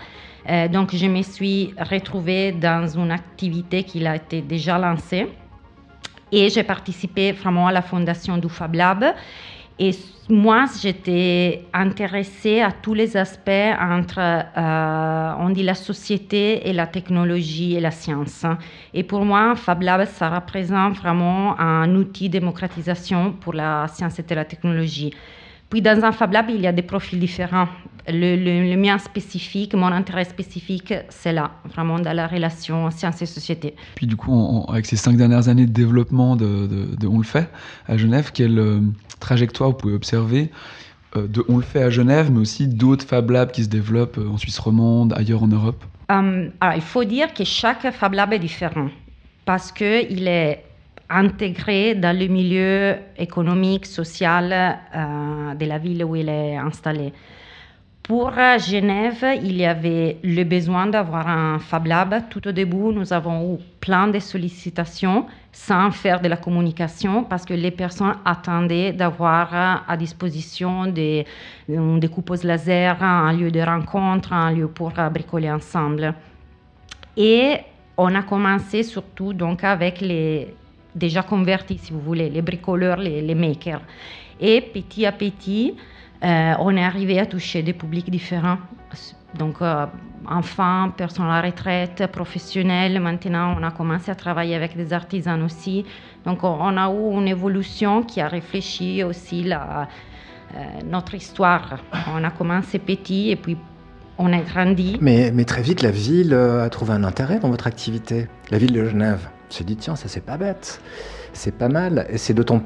Euh, 0.49 0.67
donc, 0.67 0.95
je 0.95 1.05
me 1.05 1.21
suis 1.21 1.73
retrouvée 1.77 2.51
dans 2.53 2.87
une 2.87 3.11
activité 3.11 3.83
qui 3.83 4.05
a 4.05 4.15
été 4.15 4.41
déjà 4.41 4.77
lancée. 4.77 5.27
Et 6.31 6.49
j'ai 6.49 6.63
participé 6.63 7.33
vraiment 7.33 7.67
à 7.67 7.73
la 7.73 7.81
fondation 7.81 8.37
du 8.37 8.47
Fab 8.47 8.73
Lab. 8.73 9.03
Et 9.79 9.91
moi, 10.29 10.65
j'étais 10.81 11.65
intéressée 11.73 12.61
à 12.61 12.71
tous 12.71 12.93
les 12.93 13.17
aspects 13.17 13.49
entre, 13.79 14.19
euh, 14.19 15.33
on 15.39 15.49
dit, 15.49 15.63
la 15.63 15.75
société 15.75 16.69
et 16.69 16.73
la 16.73 16.87
technologie 16.87 17.75
et 17.75 17.79
la 17.79 17.91
science. 17.91 18.45
Et 18.93 19.03
pour 19.03 19.25
moi, 19.25 19.55
Fab 19.55 19.81
Lab, 19.81 20.05
ça 20.05 20.29
représente 20.29 20.97
vraiment 20.97 21.59
un 21.59 21.93
outil 21.95 22.29
de 22.29 22.39
démocratisation 22.39 23.33
pour 23.33 23.53
la 23.53 23.87
science 23.87 24.19
et 24.19 24.35
la 24.35 24.45
technologie. 24.45 25.13
Puis 25.71 25.81
dans 25.81 26.03
un 26.03 26.11
Fab 26.11 26.33
Lab, 26.33 26.47
il 26.49 26.61
y 26.61 26.67
a 26.67 26.73
des 26.73 26.83
profils 26.83 27.17
différents. 27.17 27.69
Le, 28.07 28.35
le, 28.35 28.69
le 28.69 28.77
mien 28.77 28.97
spécifique, 28.97 29.73
mon 29.73 29.87
intérêt 29.87 30.25
spécifique, 30.25 30.93
c'est 31.09 31.31
là, 31.31 31.51
vraiment 31.73 31.97
dans 31.99 32.13
la 32.13 32.27
relation 32.27 32.91
science 32.91 33.21
et 33.21 33.25
société. 33.25 33.75
Puis 33.95 34.05
du 34.05 34.17
coup, 34.17 34.33
on, 34.33 34.65
avec 34.65 34.85
ces 34.85 34.97
cinq 34.97 35.15
dernières 35.15 35.47
années 35.47 35.67
de 35.67 35.71
développement 35.71 36.35
de, 36.35 36.67
de, 36.67 36.95
de 36.95 37.07
On 37.07 37.19
le 37.19 37.23
fait 37.23 37.49
à 37.87 37.95
Genève, 37.97 38.31
quelle 38.33 38.59
euh, 38.59 38.79
trajectoire 39.19 39.69
vous 39.69 39.77
pouvez 39.77 39.93
observer 39.93 40.49
euh, 41.15 41.27
de 41.27 41.45
On 41.47 41.57
le 41.57 41.63
fait 41.63 41.83
à 41.83 41.89
Genève, 41.89 42.31
mais 42.31 42.39
aussi 42.39 42.67
d'autres 42.67 43.05
Fab 43.05 43.29
Labs 43.29 43.51
qui 43.51 43.63
se 43.63 43.69
développent 43.69 44.17
euh, 44.17 44.33
en 44.33 44.37
Suisse 44.37 44.59
romande, 44.59 45.13
ailleurs 45.15 45.43
en 45.43 45.47
Europe? 45.47 45.81
Um, 46.09 46.51
alors, 46.59 46.75
Il 46.75 46.81
faut 46.81 47.05
dire 47.05 47.33
que 47.33 47.45
chaque 47.45 47.89
Fab 47.91 48.13
Lab 48.13 48.33
est 48.33 48.39
différent 48.39 48.89
parce 49.45 49.71
qu'il 49.71 50.27
est 50.27 50.65
intégré 51.11 51.95
dans 51.95 52.17
le 52.17 52.27
milieu 52.27 52.95
économique, 53.17 53.85
social 53.85 54.51
euh, 54.53 55.53
de 55.53 55.65
la 55.65 55.77
ville 55.77 56.03
où 56.03 56.15
il 56.15 56.29
est 56.29 56.55
installé. 56.57 57.13
Pour 58.03 58.31
Genève, 58.31 59.23
il 59.43 59.57
y 59.57 59.65
avait 59.65 60.17
le 60.23 60.43
besoin 60.43 60.87
d'avoir 60.87 61.27
un 61.27 61.59
Fab 61.59 61.85
Lab. 61.85 62.23
Tout 62.29 62.47
au 62.47 62.51
début, 62.51 62.91
nous 62.91 63.13
avons 63.13 63.55
eu 63.55 63.57
plein 63.79 64.07
de 64.07 64.19
sollicitations 64.19 65.27
sans 65.51 65.91
faire 65.91 66.19
de 66.19 66.27
la 66.27 66.37
communication 66.37 67.23
parce 67.23 67.45
que 67.45 67.53
les 67.53 67.71
personnes 67.71 68.15
attendaient 68.25 68.91
d'avoir 68.91 69.85
à 69.87 69.95
disposition 69.97 70.87
des, 70.87 71.25
des 71.69 72.09
laser, 72.43 73.03
un 73.03 73.33
lieu 73.33 73.51
de 73.51 73.61
rencontre, 73.61 74.33
un 74.33 74.51
lieu 74.51 74.67
pour 74.67 74.91
bricoler 74.91 75.51
ensemble. 75.51 76.15
Et 77.15 77.59
on 77.97 78.15
a 78.15 78.23
commencé 78.23 78.81
surtout 78.81 79.31
donc 79.31 79.63
avec 79.63 80.01
les 80.01 80.53
déjà 80.95 81.23
convertis, 81.23 81.77
si 81.77 81.93
vous 81.93 82.01
voulez, 82.01 82.29
les 82.29 82.41
bricoleurs, 82.41 82.97
les, 82.97 83.35
makers. 83.35 83.81
Et 84.39 84.61
petit 84.61 85.05
à 85.05 85.11
petit, 85.11 85.75
euh, 86.23 86.53
on 86.59 86.75
est 86.75 86.83
arrivé 86.83 87.19
à 87.19 87.25
toucher 87.25 87.61
des 87.63 87.73
publics 87.73 88.09
différents. 88.09 88.57
Donc, 89.37 89.61
euh, 89.61 89.85
enfants, 90.29 90.91
personnes 90.95 91.25
à 91.25 91.41
la 91.41 91.47
retraite, 91.47 92.05
professionnels. 92.11 92.99
Maintenant, 92.99 93.55
on 93.57 93.63
a 93.63 93.71
commencé 93.71 94.11
à 94.11 94.15
travailler 94.15 94.55
avec 94.55 94.75
des 94.75 94.91
artisans 94.91 95.41
aussi. 95.41 95.85
Donc, 96.25 96.43
on 96.43 96.77
a 96.77 96.91
eu 96.91 97.17
une 97.17 97.27
évolution 97.27 98.03
qui 98.03 98.19
a 98.19 98.27
réfléchi 98.27 99.03
aussi 99.03 99.43
la, 99.43 99.87
euh, 100.55 100.63
notre 100.85 101.15
histoire. 101.15 101.77
On 102.13 102.23
a 102.23 102.31
commencé 102.31 102.77
petit 102.77 103.31
et 103.31 103.37
puis 103.37 103.55
on 104.17 104.33
a 104.33 104.41
grandi. 104.41 104.97
Mais 105.01 105.45
très 105.45 105.61
vite, 105.61 105.81
la 105.81 105.91
ville 105.91 106.33
a 106.33 106.69
trouvé 106.69 106.93
un 106.93 107.05
intérêt 107.05 107.39
dans 107.39 107.49
votre 107.49 107.67
activité. 107.67 108.27
La 108.51 108.57
ville 108.57 108.73
de 108.73 108.85
Genève 108.85 109.29
s'est 109.53 109.63
dit, 109.63 109.75
tiens, 109.75 109.95
ça 109.95 110.07
c'est 110.07 110.25
pas 110.25 110.37
bête. 110.37 110.81
C'est 111.33 111.55
pas 111.55 111.69
mal. 111.69 112.05
Et 112.09 112.17
c'est 112.17 112.33
d'autant 112.33 112.61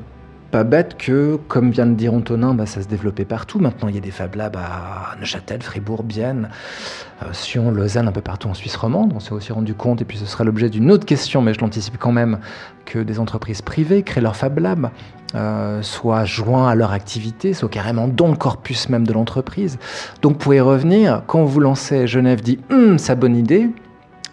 pas 0.51 0.63
bête 0.63 0.97
que, 0.97 1.37
comme 1.47 1.71
vient 1.71 1.85
de 1.85 1.95
dire 1.95 2.13
Antonin, 2.13 2.53
bah, 2.53 2.65
ça 2.65 2.81
se 2.81 2.87
développait 2.87 3.25
partout. 3.25 3.59
Maintenant, 3.59 3.89
il 3.89 3.95
y 3.95 3.97
a 3.97 4.01
des 4.01 4.11
Fab 4.11 4.35
Labs 4.35 4.55
à 4.55 5.15
Neuchâtel, 5.19 5.61
Fribourg, 5.61 6.03
Bienne, 6.03 6.49
euh, 7.23 7.33
Sion, 7.33 7.71
Lausanne, 7.71 8.07
un 8.07 8.11
peu 8.11 8.21
partout 8.21 8.47
en 8.47 8.53
Suisse 8.53 8.75
romande. 8.75 9.11
On 9.15 9.19
s'est 9.19 9.33
aussi 9.33 9.51
rendu 9.51 9.73
compte, 9.73 10.01
et 10.01 10.05
puis 10.05 10.17
ce 10.17 10.25
sera 10.25 10.43
l'objet 10.43 10.69
d'une 10.69 10.91
autre 10.91 11.05
question, 11.05 11.41
mais 11.41 11.53
je 11.53 11.59
l'anticipe 11.59 11.97
quand 11.97 12.11
même, 12.11 12.39
que 12.85 12.99
des 12.99 13.19
entreprises 13.19 13.61
privées 13.61 14.03
créent 14.03 14.21
leur 14.21 14.35
Fab 14.35 14.59
Lab, 14.59 14.91
euh, 15.33 15.81
soit 15.81 16.23
joints 16.23 16.69
à 16.69 16.75
leur 16.75 16.91
activité, 16.91 17.53
soit 17.53 17.69
carrément 17.69 18.07
dans 18.07 18.29
le 18.29 18.37
corpus 18.37 18.87
même 18.89 19.05
de 19.05 19.11
l'entreprise. 19.11 19.77
Donc, 20.21 20.37
pour 20.37 20.53
y 20.53 20.61
revenir, 20.61 21.23
quand 21.27 21.43
vous 21.43 21.59
lancez 21.59 22.07
Genève 22.07 22.41
dit 22.41 22.59
hum, 22.69 22.97
sa 22.97 23.15
bonne 23.15 23.35
idée, 23.35 23.69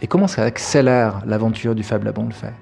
et 0.03 0.07
comment 0.07 0.27
ça 0.27 0.43
accélère 0.43 1.23
l'aventure 1.25 1.75
du 1.75 1.83
Fab 1.83 2.05
Lab 2.05 2.19
On 2.19 2.27
le 2.27 2.33
fait 2.33 2.53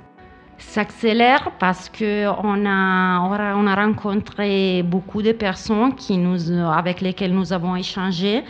s'accélère 0.59 1.51
parce 1.59 1.89
qu'on 1.89 2.67
a, 2.67 3.55
on 3.57 3.67
a 3.67 3.75
rencontré 3.75 4.83
beaucoup 4.83 5.23
de 5.23 5.33
personnes 5.33 5.95
qui 5.95 6.19
nous, 6.19 6.53
avec 6.71 7.01
lesquelles 7.01 7.35
nous 7.35 7.53
avons 7.53 7.75
échangé. 7.77 8.45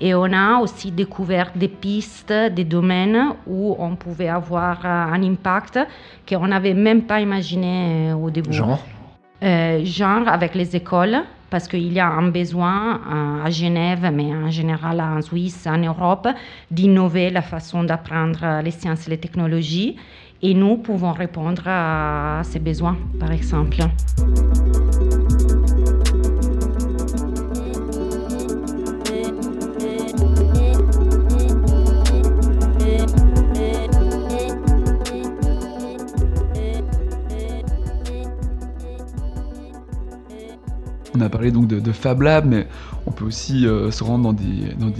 Et 0.00 0.14
on 0.14 0.32
a 0.32 0.60
aussi 0.60 0.90
découvert 0.90 1.50
des 1.54 1.68
pistes, 1.68 2.32
des 2.32 2.64
domaines 2.64 3.30
où 3.46 3.74
on 3.78 3.96
pouvait 3.96 4.28
avoir 4.28 4.84
un 4.86 5.22
impact 5.22 5.78
qu'on 6.28 6.46
n'avait 6.46 6.74
même 6.74 7.02
pas 7.02 7.20
imaginé 7.20 8.12
au 8.12 8.30
début. 8.30 8.52
Genre? 8.52 8.78
Euh, 9.42 9.84
Genre 9.84 10.28
avec 10.28 10.54
les 10.54 10.76
écoles, 10.76 11.18
parce 11.56 11.68
qu'il 11.68 11.90
y 11.90 12.00
a 12.00 12.08
un 12.10 12.28
besoin 12.28 13.00
à 13.42 13.48
Genève, 13.48 14.10
mais 14.12 14.30
en 14.34 14.50
général 14.50 15.00
en 15.00 15.22
Suisse, 15.22 15.66
en 15.66 15.78
Europe, 15.78 16.28
d'innover 16.70 17.30
la 17.30 17.40
façon 17.40 17.82
d'apprendre 17.82 18.60
les 18.62 18.70
sciences 18.70 19.06
et 19.06 19.10
les 19.12 19.16
technologies. 19.16 19.96
Et 20.42 20.52
nous 20.52 20.76
pouvons 20.76 21.12
répondre 21.12 21.62
à 21.64 22.42
ces 22.44 22.58
besoins, 22.58 22.98
par 23.18 23.32
exemple. 23.32 23.78
On 41.16 41.20
a 41.22 41.30
parlé 41.30 41.50
donc 41.50 41.66
de, 41.66 41.92
Fab 41.92 42.20
Lab, 42.20 42.44
mais 42.44 42.66
on 43.06 43.10
peut 43.10 43.24
aussi 43.24 43.66
euh, 43.66 43.90
se 43.90 44.04
rendre 44.04 44.24
dans 44.24 44.32
des, 44.34 44.74
dans 44.78 44.90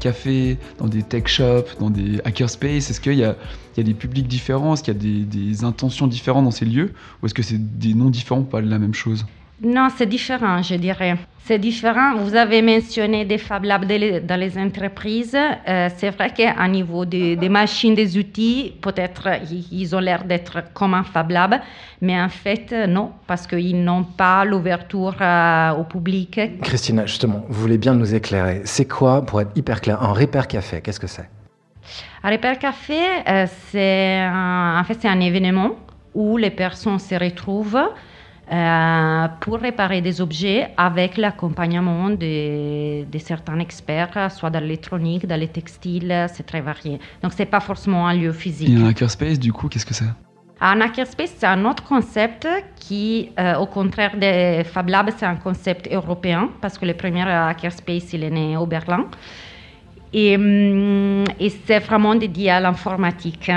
Cafés, 0.00 0.56
dans 0.78 0.86
des 0.86 1.02
tech 1.02 1.26
shops, 1.26 1.78
dans 1.78 1.90
des 1.90 2.20
hackerspace. 2.24 2.90
Est-ce 2.90 3.00
qu'il 3.00 3.14
y 3.14 3.24
a, 3.24 3.36
y 3.76 3.80
a 3.80 3.82
des 3.82 3.92
publics 3.92 4.26
différents? 4.26 4.74
Est-ce 4.74 4.82
qu'il 4.82 4.94
y 4.94 5.22
a 5.22 5.24
des, 5.26 5.64
intentions 5.64 6.06
différentes 6.06 6.44
dans 6.44 6.50
ces 6.50 6.64
lieux? 6.64 6.92
Ou 7.22 7.26
est-ce 7.26 7.34
que 7.34 7.42
c'est 7.42 7.78
des 7.78 7.92
noms 7.92 8.08
différents 8.08 8.40
pour 8.40 8.50
parler 8.50 8.68
la 8.68 8.78
même 8.78 8.94
chose? 8.94 9.26
Non, 9.62 9.88
c'est 9.96 10.06
différent, 10.06 10.62
je 10.62 10.76
dirais. 10.76 11.16
C'est 11.44 11.58
différent. 11.58 12.14
Vous 12.16 12.36
avez 12.36 12.62
mentionné 12.62 13.24
des 13.24 13.38
Fab 13.38 13.64
Labs 13.64 13.86
dans 13.86 14.38
les 14.38 14.56
entreprises. 14.56 15.34
Euh, 15.34 15.88
c'est 15.96 16.10
vrai 16.10 16.30
qu'à 16.30 16.68
niveau 16.68 17.04
des, 17.04 17.34
des, 17.34 17.48
machines, 17.48 17.94
des 17.94 18.16
outils, 18.18 18.74
peut-être 18.80 19.28
ils 19.72 19.96
ont 19.96 19.98
l'air 19.98 20.22
d'être 20.24 20.72
comme 20.74 20.94
un 20.94 21.02
Fab 21.02 21.30
Lab, 21.30 21.56
mais 22.00 22.20
en 22.20 22.28
fait, 22.28 22.72
non, 22.86 23.12
parce 23.26 23.46
qu'ils 23.46 23.82
n'ont 23.82 24.04
pas 24.04 24.44
l'ouverture 24.44 25.16
euh, 25.20 25.72
au 25.72 25.84
public. 25.84 26.38
Christina, 26.62 27.06
justement, 27.06 27.44
vous 27.48 27.60
voulez 27.62 27.78
bien 27.78 27.94
nous 27.94 28.14
éclairer. 28.14 28.60
C'est 28.64 28.86
quoi, 28.86 29.24
pour 29.24 29.40
être 29.40 29.56
hyper 29.56 29.80
clair, 29.80 30.00
un 30.02 30.12
Repair 30.12 30.46
Café? 30.46 30.82
Qu'est-ce 30.82 31.00
que 31.00 31.08
c'est? 31.08 31.28
Un 32.22 32.30
Repair 32.30 32.58
Café, 32.58 33.00
euh, 33.26 33.46
c'est 33.70 34.22
en 34.22 34.84
fait, 34.84 34.98
c'est 35.00 35.08
un 35.08 35.20
événement 35.20 35.70
où 36.14 36.36
les 36.36 36.50
personnes 36.50 36.98
se 36.98 37.14
retrouvent 37.14 37.80
euh, 38.50 39.28
pour 39.40 39.58
réparer 39.58 40.00
des 40.00 40.20
objets 40.20 40.70
avec 40.76 41.18
l'accompagnement 41.18 42.08
de, 42.08 43.04
de, 43.04 43.18
certains 43.18 43.58
experts, 43.58 44.30
soit 44.30 44.48
dans 44.48 44.60
l'électronique, 44.60 45.26
dans 45.26 45.38
les 45.38 45.48
textiles, 45.48 46.26
c'est 46.32 46.46
très 46.46 46.62
varié. 46.62 46.98
Donc, 47.22 47.32
ce 47.34 47.40
n'est 47.40 47.46
pas 47.46 47.60
forcément 47.60 48.06
un 48.06 48.14
lieu 48.14 48.32
physique. 48.32 48.70
Et 48.70 48.76
un 48.76 48.86
hackerspace, 48.86 49.38
du 49.38 49.52
coup, 49.52 49.68
qu'est-ce 49.68 49.84
que 49.84 49.92
c'est? 49.92 50.06
Un 50.60 50.80
hackerspace, 50.80 51.34
c'est 51.36 51.46
un 51.46 51.64
autre 51.66 51.84
concept 51.84 52.48
qui, 52.76 53.30
euh, 53.38 53.56
au 53.56 53.66
contraire 53.66 54.16
des 54.16 54.64
Fab 54.64 54.88
Labs, 54.88 55.10
c'est 55.16 55.26
un 55.26 55.36
concept 55.36 55.88
européen 55.92 56.48
parce 56.60 56.78
que 56.78 56.86
le 56.86 56.94
premier 56.94 57.22
hackerspace, 57.22 58.12
il 58.14 58.24
est 58.24 58.30
né 58.30 58.56
au 58.56 58.66
Berlin. 58.66 59.04
Et, 60.12 60.32
et 61.38 61.50
c'est 61.66 61.80
vraiment 61.80 62.14
dédié 62.14 62.50
à 62.50 62.60
l'informatique. 62.60 63.52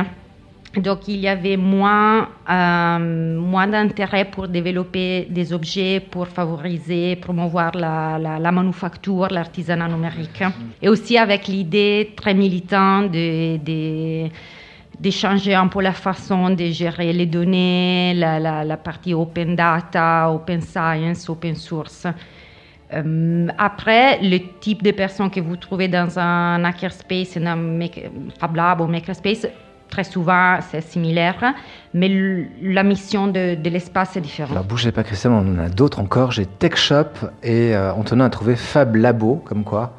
Donc 0.77 1.07
il 1.07 1.17
y 1.17 1.27
avait 1.27 1.57
moins, 1.57 2.29
euh, 2.49 3.39
moins 3.39 3.67
d'intérêt 3.67 4.25
pour 4.25 4.47
développer 4.47 5.27
des 5.29 5.51
objets, 5.51 5.99
pour 5.99 6.27
favoriser, 6.27 7.17
promouvoir 7.17 7.75
la, 7.75 8.17
la, 8.17 8.51
manufacture, 8.51 9.27
l'artisanat 9.29 9.89
numérique. 9.89 10.43
Et 10.81 10.87
aussi 10.87 11.17
avec 11.17 11.47
l'idée 11.47 12.13
très 12.15 12.33
militante 12.33 13.11
de, 13.11 14.29
changer 15.09 15.55
un 15.55 15.67
peu 15.67 15.81
la 15.81 15.91
façon 15.91 16.51
de 16.51 16.65
gérer 16.67 17.11
les 17.11 17.25
données, 17.25 18.13
la, 18.15 18.63
la 18.63 18.77
partie 18.77 19.13
open 19.13 19.57
data, 19.57 20.31
open 20.31 20.61
science, 20.61 21.27
open 21.29 21.55
source. 21.55 22.07
Euh, 22.93 23.47
après, 23.57 24.19
le 24.21 24.37
type 24.59 24.83
de 24.83 24.91
personnes 24.91 25.29
que 25.29 25.39
vous 25.39 25.55
trouvez 25.55 25.87
dans 25.87 26.19
un 26.19 26.63
hackerspace, 26.63 27.37
dans 27.37 27.47
un 27.47 27.87
Fab 28.39 28.55
Lab 28.55 28.81
ou 28.81 28.87
Makerspace, 28.87 29.47
très 29.91 30.03
souvent 30.03 30.57
c'est 30.71 30.81
similaire, 30.81 31.53
mais 31.93 32.09
la 32.61 32.81
mission 32.81 33.27
de, 33.27 33.55
l'espace 33.69 34.17
est 34.17 34.21
différente. 34.21 34.53
Alors 34.53 34.63
bougez 34.63 34.91
pas 34.91 35.03
Christian, 35.03 35.31
on 35.33 35.55
en 35.55 35.59
a 35.59 35.69
d'autres 35.69 35.99
encore. 35.99 36.31
J'ai 36.31 36.47
Tech 36.47 36.75
Shop 36.75 37.29
et 37.43 37.75
euh, 37.75 37.93
Antonin 37.93 38.25
a 38.25 38.29
trouvé 38.31 38.55
Fab 38.55 38.95
Labo, 38.95 39.35
comme 39.45 39.63
quoi. 39.63 39.93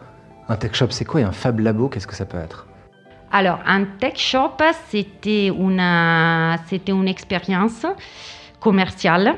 Un 0.48 0.56
Tech 0.56 0.74
Shop 0.74 0.88
c'est 0.90 1.04
quoi? 1.04 1.20
Et 1.20 1.24
un 1.24 1.32
Fab 1.32 1.60
Labo, 1.60 1.88
qu'est-ce 1.88 2.08
que 2.08 2.16
ça 2.16 2.24
peut 2.24 2.38
être? 2.38 2.66
Alors, 3.34 3.60
un 3.66 3.84
tech 3.84 4.18
shop, 4.18 4.58
c'était 4.90 5.46
une, 5.46 6.58
c'était 6.68 6.92
une 6.92 7.08
expérience 7.08 7.86
commerciale 8.60 9.36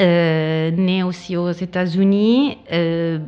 euh, 0.00 0.70
née 0.72 1.02
aussi 1.04 1.36
aux 1.36 1.52
États-Unis, 1.52 2.58
euh, 2.72 3.18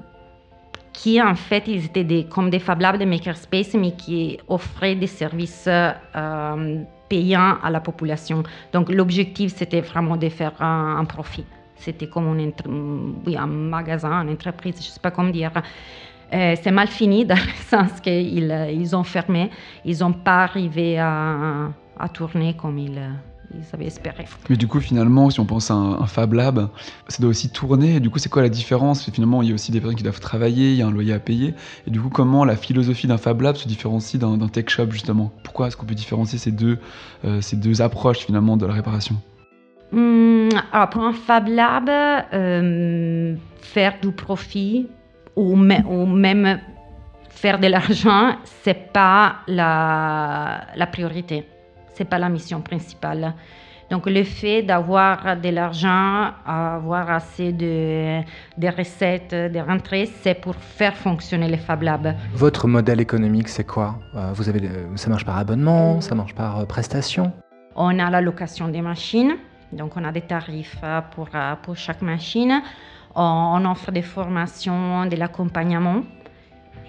qui 0.99 1.23
en 1.23 1.37
fait, 1.37 1.69
ils 1.69 1.85
étaient 1.85 2.03
des, 2.03 2.25
comme 2.25 2.51
des 2.51 2.59
Fab 2.59 2.81
Labs 2.81 2.99
de 2.99 3.05
Makerspace, 3.05 3.75
mais 3.75 3.93
qui 3.93 4.37
offraient 4.49 4.97
des 4.97 5.07
services 5.07 5.69
euh, 5.69 6.83
payants 7.09 7.57
à 7.63 7.71
la 7.71 7.79
population. 7.79 8.43
Donc, 8.73 8.91
l'objectif, 8.91 9.55
c'était 9.55 9.81
vraiment 9.81 10.17
de 10.17 10.29
faire 10.29 10.61
un, 10.61 11.05
profit. 11.05 11.45
C'était 11.77 12.09
comme 12.09 12.37
un, 12.37 13.47
magasin, 13.47 14.23
une 14.23 14.31
entreprise, 14.31 14.75
je 14.81 14.89
ne 14.89 14.93
sais 14.95 15.01
pas 15.01 15.13
comment 15.13 15.31
dire. 15.31 15.53
Euh, 16.33 16.57
c'est 16.61 16.73
mal 16.73 16.89
fini 16.89 17.25
dans 17.33 17.37
le 17.37 17.63
sens 17.71 18.01
qu'ils 18.01 18.53
ils 18.73 18.97
ont 18.97 19.05
fermé. 19.05 19.51
Ils 19.85 20.01
n'ont 20.01 20.13
pas 20.13 20.43
arrivé 20.43 20.99
à, 20.99 21.71
tourner 22.13 22.55
comme 22.57 22.77
ils, 22.77 23.01
ils, 23.55 23.65
avaient 23.73 23.87
espéré. 23.87 24.27
Mais 24.49 24.57
du 24.57 24.67
coup, 24.67 24.81
finalement, 24.81 25.31
si 25.31 25.41
on 25.41 25.45
pense 25.45 25.71
à 25.71 25.75
un, 25.75 26.07
Fab 26.07 26.33
Lab, 26.33 26.69
ça 27.09 27.21
doit 27.21 27.31
aussi 27.31 27.51
tourner. 27.51 28.01
du 28.01 28.11
coup, 28.11 28.19
c'est 28.19 28.29
quoi 28.29 28.43
la 28.43 28.49
différence? 28.49 29.11
Finalement, 29.11 29.43
il 29.43 29.49
y 29.49 29.53
a 29.53 29.55
aussi 29.55 29.73
des 29.73 29.81
personnes 29.81 29.97
qui 29.97 30.03
doivent 30.03 30.21
travailler, 30.21 30.73
il 30.73 30.77
y 30.77 30.83
a 30.83 30.87
un 30.87 30.91
loyer 30.91 31.13
à 31.13 31.19
payer. 31.19 31.55
Et 31.87 31.91
du 31.91 32.01
coup, 32.01 32.11
comment 32.11 32.45
la 32.45 32.57
philosophie 32.57 33.07
d'un 33.07 33.19
Fab 33.19 33.41
Lab 33.41 33.57
se 33.57 33.69
différencie 33.69 34.21
d'un 34.21 34.39
tech 34.49 34.69
shop, 34.69 34.91
justement? 34.91 35.33
Pourquoi 35.43 35.69
est-ce 35.69 35.77
qu'on 35.77 35.87
peut 35.87 35.95
différencier 35.95 36.39
ces 36.39 36.53
deux, 36.53 36.79
euh, 37.25 37.41
ces 37.41 37.57
deux 37.57 37.83
approches, 37.83 38.19
finalement, 38.19 38.57
de 38.57 38.67
la 38.67 38.75
réparation? 38.75 39.17
Hum, 39.93 40.49
alors 40.73 40.91
pour 40.91 41.03
un 41.03 41.13
Fab 41.13 41.49
Lab, 41.49 41.89
euh, 41.89 43.35
faire 43.61 43.95
du 44.03 44.13
profit 44.13 44.89
ou, 45.37 45.57
même 45.57 46.61
faire 47.31 47.59
de 47.59 47.69
l'argent, 47.69 48.37
c'est 48.63 48.93
pas 48.93 49.37
la, 49.47 50.67
la 50.75 50.87
priorité, 50.87 51.47
c'est 51.99 52.05
pas 52.07 52.19
la 52.19 52.29
mission 52.29 52.61
principale. 52.63 53.35
Donc 53.91 54.07
le 54.07 54.23
fait 54.23 54.63
d'avoir 54.63 55.37
de 55.37 55.49
l'argent, 55.49 56.31
avoir 56.47 57.11
assez 57.11 57.53
de, 57.53 58.21
de 58.57 58.69
recettes, 58.69 59.35
de 59.35 59.59
rentrées, 59.59 60.09
c'est 60.23 60.35
pour 60.35 60.55
faire 60.55 60.95
fonctionner 60.95 61.49
les 61.49 61.57
Fab 61.57 61.83
Labs. 61.83 62.15
Votre 62.35 62.69
modèle 62.69 63.01
économique, 63.01 63.49
c'est 63.49 63.65
quoi? 63.65 63.99
Euh, 64.15 64.31
Vous 64.35 64.49
avez, 64.49 64.61
Ça 64.97 65.09
marche 65.11 65.25
par 65.25 65.39
abonnement, 65.39 66.01
ça 66.01 66.15
marche 66.15 66.35
par 66.35 66.61
euh, 66.61 66.65
prestation? 66.65 67.33
On 67.75 67.99
a 67.99 68.11
la 68.11 68.21
location 68.21 68.69
des 68.69 68.83
machines, 68.83 69.37
donc 69.73 69.97
on 69.97 70.05
a 70.05 70.13
des 70.13 70.21
tarifs 70.21 70.77
euh, 70.85 71.01
pour, 71.13 71.29
pour 71.63 71.77
chaque 71.77 72.03
machine 72.03 72.63
on 73.19 73.65
offre 73.65 73.91
des 73.91 74.03
formations, 74.03 75.07
de 75.07 75.17
l'accompagnement. 75.17 76.03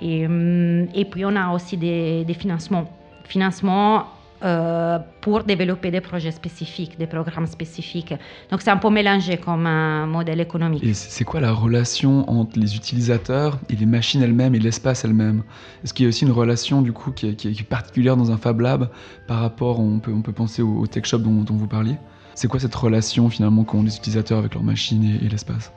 Et, 0.02 0.26
hum, 0.26 0.88
et, 0.94 1.06
puis 1.06 1.26
on 1.26 1.36
a 1.36 1.54
aussi 1.54 1.78
des, 1.78 2.26
financements. 2.38 2.86
Financements 3.26 4.06
euh, 4.44 5.00
pour 5.22 5.44
développer 5.44 5.92
des 5.92 6.02
projets 6.02 6.32
spécifiques, 6.32 6.98
des 6.98 7.08
programmes 7.08 7.46
spécifiques. 7.46 8.14
Donc 8.50 8.62
c'est 8.62 8.70
un 8.70 8.78
peu 8.78 8.90
mélangé 8.90 9.38
comme 9.38 9.66
un 9.66 10.06
modèle 10.06 10.40
économique. 10.40 10.84
Et 10.84 10.94
c'est 10.94 11.26
quoi 11.26 11.42
la 11.42 11.52
relation 11.52 12.30
entre 12.30 12.58
les 12.58 12.76
utilisateurs 12.76 13.60
et 13.70 13.76
les 13.76 13.86
machines 13.86 14.22
elles-mêmes 14.22 14.56
et 14.56 14.60
l'espace 14.60 15.04
elle-même? 15.04 15.44
Est-ce 15.84 15.94
qu'il 15.94 16.06
y 16.06 16.08
a 16.08 16.10
aussi 16.10 16.26
une 16.26 16.32
relation 16.32 16.82
du 16.82 16.94
coup 16.94 17.12
qui 17.12 17.28
est, 17.28 17.64
particulière 17.64 18.16
dans 18.16 18.32
un 18.32 18.38
Fab 18.38 18.62
Lab 18.62 18.90
par 19.28 19.42
rapport, 19.42 19.80
on 19.80 20.00
peut, 20.00 20.14
on 20.14 20.22
peut 20.22 20.32
penser 20.32 20.62
au, 20.62 20.88
tech 20.88 21.06
shop 21.06 21.20
dont, 21.20 21.44
vous 21.50 21.68
parliez? 21.68 21.98
C'est 22.34 22.48
quoi 22.48 22.60
cette 22.60 22.76
relation 22.76 23.30
finalement 23.30 23.66
qu'ont 23.66 23.84
les 23.84 23.98
utilisateurs 23.98 24.40
avec 24.40 24.54
leurs 24.54 24.64
machines 24.64 25.20
et 25.22 25.28
l'espace? 25.28 25.74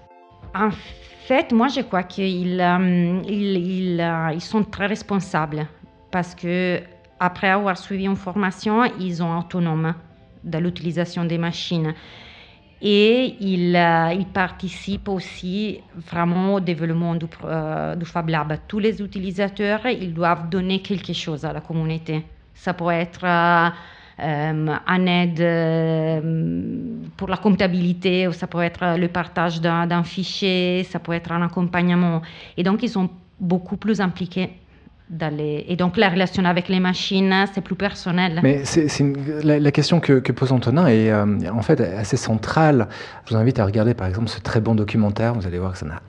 En 0.54 0.70
fait, 1.26 1.52
moi, 1.52 1.68
je 1.68 1.80
crois 1.80 2.02
qu'ils 2.02 2.60
euh, 2.60 3.22
ils, 3.26 4.40
sont 4.40 4.64
très 4.64 4.86
responsables 4.86 5.66
parce 6.10 6.34
que 6.34 6.80
après 7.22 7.50
avoir 7.50 7.78
suivi 7.78 8.04
une 8.06 8.16
formation, 8.16 8.84
ils 8.98 9.14
sont 9.14 9.38
autonomes 9.38 9.94
dans 10.42 10.60
l'utilisation 10.60 11.24
des 11.24 11.38
machines. 11.38 11.94
Et 12.80 13.36
ils, 13.38 13.76
euh, 13.76 14.24
participent 14.34 15.08
aussi 15.08 15.78
vraiment 15.94 16.54
au 16.54 16.60
développement 16.60 17.14
du, 17.14 17.26
euh, 17.44 17.94
Fab 18.04 18.28
Lab. 18.28 18.58
Tous 18.66 18.80
les 18.80 19.00
utilisateurs, 19.00 19.86
ils 19.86 20.12
doivent 20.12 20.48
donner 20.48 20.82
quelque 20.82 21.12
chose 21.12 21.44
à 21.44 21.52
la 21.52 21.60
communauté. 21.60 22.24
Ça 22.54 22.74
peut 22.74 22.90
être 22.90 23.22
euh, 23.24 24.66
en 24.88 25.06
aide 25.06 25.40
euh, 25.40 26.20
pour 27.16 27.28
la 27.28 27.36
comptabilité, 27.36 28.26
ou 28.26 28.32
ça 28.32 28.48
peut 28.48 28.62
être 28.62 28.98
le 28.98 29.06
partage 29.06 29.60
d'un 29.60 30.02
fichier, 30.02 30.82
ça 30.90 30.98
peut 30.98 31.12
être 31.12 31.30
un 31.30 31.42
accompagnement. 31.42 32.20
Et 32.56 32.64
donc, 32.64 32.82
ils 32.82 32.90
sont 32.90 33.08
beaucoup 33.38 33.76
plus 33.76 34.00
impliqués 34.00 34.50
Et 35.38 35.76
donc, 35.76 35.98
la 35.98 36.08
relation 36.08 36.44
avec 36.44 36.68
les 36.68 36.80
machines, 36.80 37.34
c'est 37.52 37.60
plus 37.60 37.74
personnel. 37.74 38.40
Mais 38.42 38.62
la, 39.42 39.70
question 39.70 40.00
que, 40.00 40.32
pose 40.32 40.52
Antonin 40.52 40.86
est 40.86 41.10
euh, 41.10 41.26
en 41.52 41.62
fait 41.62 41.80
assez 41.80 42.16
centrale. 42.16 42.88
Je 43.26 43.34
vous 43.34 43.40
invite 43.40 43.58
à 43.58 43.66
regarder, 43.66 43.94
par 43.94 44.06
exemple, 44.06 44.28
ce 44.28 44.40
très 44.40 44.60
bon 44.60 44.74
documentaire. 44.74 45.34
Vous 45.34 45.46
allez 45.46 45.58
voir 45.58 45.72
que 45.72 45.78
ça 45.78 45.86
n'a 45.86 46.00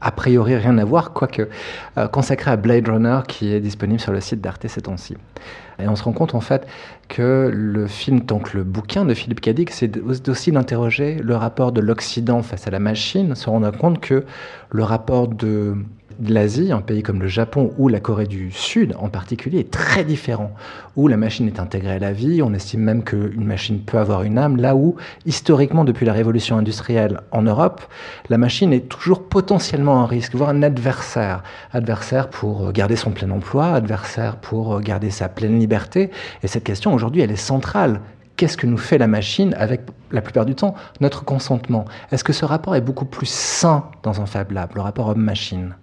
a 0.00 0.12
priori 0.12 0.56
rien 0.56 0.78
à 0.78 0.84
voir, 0.84 1.12
quoique 1.12 1.48
consacré 2.12 2.52
à 2.52 2.56
Blade 2.56 2.88
Runner, 2.88 3.18
qui 3.26 3.52
est 3.52 3.60
disponible 3.60 3.98
sur 3.98 4.12
le 4.12 4.20
site 4.20 4.40
d'Arte 4.40 4.66
ces 4.68 4.82
temps-ci. 4.82 5.16
Et 5.80 5.88
on 5.88 5.96
se 5.96 6.02
rend 6.02 6.12
compte 6.12 6.34
en 6.34 6.40
fait 6.40 6.66
que 7.08 7.50
le 7.52 7.86
film, 7.86 8.20
donc 8.20 8.52
le 8.52 8.64
bouquin 8.64 9.04
de 9.04 9.14
Philippe 9.14 9.40
Cadic, 9.40 9.70
c'est 9.70 9.98
aussi 10.28 10.52
d'interroger 10.52 11.16
le 11.16 11.36
rapport 11.36 11.72
de 11.72 11.80
l'Occident 11.80 12.42
face 12.42 12.66
à 12.66 12.70
la 12.70 12.78
machine, 12.78 13.34
se 13.34 13.48
rendre 13.48 13.70
compte 13.76 14.00
que 14.00 14.24
le 14.70 14.82
rapport 14.82 15.28
de 15.28 15.76
l'Asie, 16.26 16.72
un 16.72 16.80
pays 16.80 17.02
comme 17.02 17.22
le 17.22 17.28
Japon 17.28 17.72
ou 17.78 17.88
la 17.88 18.00
Corée 18.00 18.26
du 18.26 18.50
Sud 18.50 18.94
en 18.98 19.08
particulier, 19.08 19.60
est 19.60 19.70
très 19.70 20.04
différent, 20.04 20.52
où 20.96 21.08
la 21.08 21.16
machine 21.16 21.46
est 21.46 21.60
intégrée 21.60 21.92
à 21.92 21.98
la 21.98 22.12
vie, 22.12 22.42
on 22.42 22.52
estime 22.54 22.80
même 22.80 23.04
qu'une 23.04 23.44
machine 23.44 23.80
peut 23.80 23.98
avoir 23.98 24.22
une 24.22 24.38
âme, 24.38 24.56
là 24.56 24.74
où, 24.74 24.96
historiquement, 25.26 25.84
depuis 25.84 26.06
la 26.06 26.12
révolution 26.12 26.56
industrielle 26.56 27.20
en 27.30 27.42
Europe, 27.42 27.82
la 28.28 28.38
machine 28.38 28.72
est 28.72 28.88
toujours 28.88 29.28
potentiellement 29.28 30.02
un 30.02 30.06
risque, 30.06 30.34
voire 30.34 30.50
un 30.50 30.62
adversaire. 30.62 31.42
Adversaire 31.72 32.28
pour 32.30 32.72
garder 32.72 32.96
son 32.96 33.10
plein 33.10 33.30
emploi, 33.30 33.72
adversaire 33.72 34.36
pour 34.36 34.80
garder 34.80 35.10
sa 35.10 35.28
pleine 35.28 35.58
liberté. 35.58 36.10
Et 36.42 36.48
cette 36.48 36.64
question, 36.64 36.92
aujourd'hui, 36.94 37.22
elle 37.22 37.30
est 37.30 37.36
centrale. 37.36 38.00
Qu'est-ce 38.36 38.56
que 38.56 38.66
nous 38.66 38.78
fait 38.78 38.98
la 38.98 39.08
machine 39.08 39.54
avec, 39.58 39.82
la 40.12 40.20
plupart 40.20 40.46
du 40.46 40.54
temps, 40.54 40.74
notre 41.00 41.24
consentement? 41.24 41.84
Est-ce 42.12 42.24
que 42.24 42.32
ce 42.32 42.44
rapport 42.44 42.76
est 42.76 42.80
beaucoup 42.80 43.04
plus 43.04 43.28
sain 43.28 43.84
dans 44.02 44.20
un 44.20 44.26
Fab 44.26 44.52
Lab, 44.52 44.70
le 44.74 44.80
rapport 44.80 45.08
homme-machine? 45.08 45.74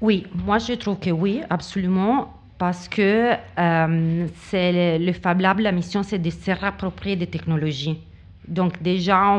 Oui, 0.00 0.26
moi 0.34 0.58
je 0.58 0.72
trouve 0.74 0.98
que 0.98 1.10
oui, 1.10 1.42
absolument, 1.50 2.32
parce 2.58 2.88
que 2.88 3.32
euh, 3.58 4.26
c'est 4.34 4.98
le, 4.98 5.12
Fab 5.12 5.40
Lab, 5.40 5.60
la 5.60 5.72
mission 5.72 6.02
c'est 6.02 6.18
de 6.18 6.30
se 6.30 6.50
rapproprier 6.50 7.16
des 7.16 7.26
technologies. 7.26 8.00
Donc 8.48 8.82
déjà, 8.82 9.30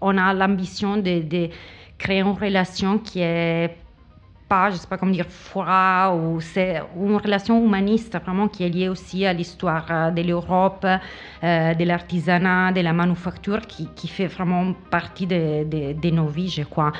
on, 0.00 0.18
a 0.18 0.34
l'ambition 0.34 0.96
de, 0.96 1.48
créer 1.98 2.20
une 2.20 2.32
relation 2.32 2.98
qui 2.98 3.20
est 3.20 3.76
pas, 4.48 4.70
je 4.70 4.76
sais 4.76 4.86
pas 4.86 4.98
comment 4.98 5.12
dire, 5.12 5.28
froid, 5.28 6.14
ou 6.16 6.40
c'est 6.40 6.80
une 6.96 7.16
relation 7.16 7.64
humaniste 7.64 8.16
vraiment 8.22 8.48
qui 8.48 8.64
est 8.64 8.68
liée 8.68 8.88
aussi 8.88 9.24
à 9.24 9.32
l'histoire 9.32 9.86
euh, 9.90 10.10
de 10.10 10.22
l'Europe, 10.22 10.84
euh, 10.84 11.74
de 11.74 11.84
l'artisanat, 11.84 12.72
de 12.72 12.80
la 12.80 12.92
manufacture, 12.92 13.60
qui, 13.66 14.08
fait 14.08 14.26
vraiment 14.26 14.74
partie 14.90 15.26
de, 15.26 15.64
de 15.64 16.10
nos 16.10 16.26
vies, 16.26 16.50
je 16.50 16.62
crois. 16.62 16.92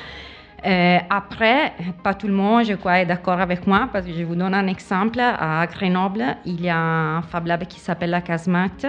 Euh, 0.65 0.97
après, 1.09 1.73
pas 2.03 2.13
tout 2.13 2.27
le 2.27 2.33
monde, 2.33 2.63
je 2.65 2.73
crois, 2.73 2.99
est 2.99 3.05
d'accord 3.05 3.39
avec 3.39 3.67
moi 3.67 3.89
parce 3.91 4.05
que 4.05 4.13
je 4.13 4.23
vous 4.23 4.35
donne 4.35 4.53
un 4.53 4.67
exemple. 4.67 5.19
À 5.19 5.67
Grenoble, 5.67 6.23
il 6.45 6.61
y 6.61 6.69
a 6.69 6.77
un 6.77 7.21
Fab 7.21 7.47
Lab 7.47 7.65
qui 7.65 7.79
s'appelle 7.79 8.11
la 8.11 8.21
Casemate 8.21 8.85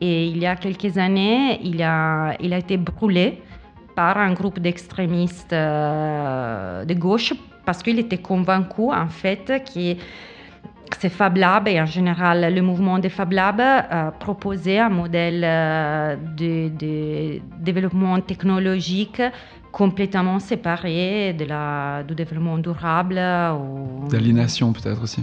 et 0.00 0.26
il 0.26 0.38
y 0.38 0.46
a 0.46 0.56
quelques 0.56 0.96
années, 0.96 1.60
il 1.62 1.82
a, 1.82 2.34
été 2.40 2.78
brûlé 2.78 3.42
par 3.94 4.16
un 4.16 4.32
groupe 4.32 4.58
d'extrémistes 4.58 5.52
euh, 5.52 6.84
de 6.84 6.94
gauche 6.94 7.34
parce 7.66 7.82
qu'il 7.82 7.98
était 7.98 8.18
convaincu 8.18 8.92
en 8.92 9.08
fait 9.08 9.62
que 9.64 9.96
ces 10.98 11.08
Fab 11.10 11.36
Labs 11.36 11.68
et 11.68 11.80
en 11.80 11.84
général 11.84 12.54
le 12.54 12.62
mouvement 12.62 12.98
des 12.98 13.10
Fab 13.10 13.32
Labs 13.32 13.60
euh, 13.60 14.10
proposait 14.12 14.78
un 14.78 14.88
modèle 14.88 15.40
de, 16.36 16.68
de, 16.68 17.40
développement 17.58 18.18
technologique 18.20 19.20
complètement 19.78 20.40
séparé 20.40 21.32
de 21.34 21.44
la, 21.44 22.02
du 22.02 22.16
développement 22.16 22.58
durable. 22.58 23.16
Ou... 23.16 24.08
D'aliénation 24.08 24.72
peut-être 24.72 25.00
aussi. 25.04 25.22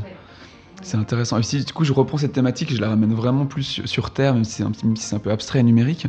C'est 0.82 0.96
intéressant. 0.96 1.38
Et 1.40 1.44
si 1.44 1.66
du 1.66 1.74
coup 1.74 1.84
je 1.84 1.92
reprends 1.92 2.18
cette 2.18 2.32
thématique, 2.32 2.74
je 2.74 2.80
la 2.80 2.88
ramène 2.88 3.14
vraiment 3.14 3.46
plus 3.46 3.82
sur, 3.86 4.12
Terre, 4.12 4.34
même 4.34 4.46
si 4.46 4.54
c'est 4.54 4.64
un, 4.64 4.72
si 4.74 5.04
c'est 5.04 5.16
un 5.16 5.20
peu 5.20 5.32
abstrait 5.32 5.60
et 5.60 5.64
numérique. 5.64 6.08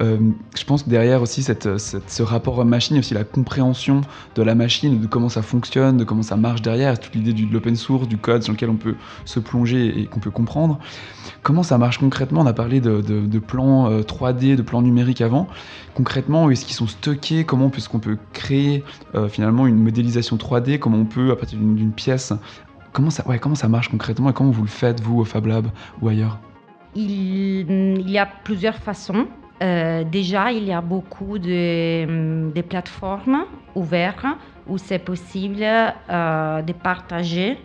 Euh, 0.00 0.18
je 0.56 0.64
pense 0.64 0.82
que 0.84 0.90
derrière 0.90 1.20
aussi 1.20 1.42
cette, 1.42 1.78
cette- 1.78 2.10
ce 2.10 2.22
rapport 2.22 2.64
machine, 2.64 2.98
aussi 2.98 3.12
la 3.14 3.24
compréhension 3.24 4.00
de 4.34 4.42
la 4.42 4.54
machine, 4.54 5.00
de 5.00 5.06
comment 5.06 5.28
ça 5.28 5.42
fonctionne, 5.42 5.96
de 5.98 6.04
comment 6.04 6.22
ça 6.22 6.36
marche 6.36 6.62
derrière, 6.62 6.98
toute 6.98 7.14
l'idée 7.14 7.32
de 7.34 7.52
l'open 7.52 7.76
source, 7.76 8.08
du 8.08 8.16
code 8.16 8.42
sur 8.42 8.52
lequel 8.52 8.70
on 8.70 8.76
peut 8.76 8.94
se 9.24 9.38
plonger 9.38 10.00
et 10.00 10.06
qu'on 10.06 10.20
peut 10.20 10.30
comprendre. 10.30 10.78
Comment 11.42 11.62
ça 11.62 11.76
marche 11.76 11.98
concrètement? 11.98 12.40
On 12.40 12.46
a 12.46 12.52
parlé 12.54 12.80
de, 12.80 13.38
plans 13.38 13.90
euh, 13.90 14.00
3D, 14.02 14.56
de 14.56 14.62
plans 14.62 14.80
numériques 14.82 15.20
avant. 15.20 15.46
Concrètement, 15.94 16.46
où 16.46 16.50
est-ce 16.50 16.64
qu'ils 16.64 16.74
sont 16.76 16.86
stockés? 16.86 17.44
Comment 17.44 17.70
est-ce 17.70 17.88
qu'on 17.88 17.98
peut 18.00 18.16
créer 18.32 18.84
euh, 19.14 19.28
finalement 19.28 19.66
une 19.66 19.76
modélisation 19.76 20.36
3D 20.36 20.78
Comment 20.78 20.98
on 20.98 21.04
peut, 21.04 21.30
à 21.32 21.36
partir 21.36 21.58
d'une 21.58 21.92
pièce, 21.92 22.32
comment 22.92 23.10
ça, 23.10 23.26
ouais, 23.28 23.38
comment 23.38 23.54
ça 23.56 23.68
marche 23.68 23.88
concrètement? 23.88 24.30
Et 24.30 24.32
comment 24.32 24.50
vous 24.50 24.62
le 24.62 24.68
faites, 24.68 25.00
vous, 25.02 25.18
au 25.20 25.24
Fab 25.24 25.46
Lab 25.46 25.66
ou 26.00 26.08
ailleurs? 26.08 26.38
Il, 26.94 27.70
il 28.00 28.10
y 28.10 28.18
a 28.18 28.26
plusieurs 28.26 28.76
façons. 28.76 29.26
Euh, 29.62 30.02
déjà, 30.04 30.50
il 30.50 30.64
y 30.64 30.72
a 30.72 30.80
beaucoup 30.80 31.38
de, 31.38 32.50
de 32.52 32.62
plateformes 32.62 33.44
ouvertes 33.74 34.26
où 34.66 34.76
c'est 34.78 34.98
possible 34.98 35.62
euh, 35.62 36.62
de 36.62 36.72
partager 36.72 37.58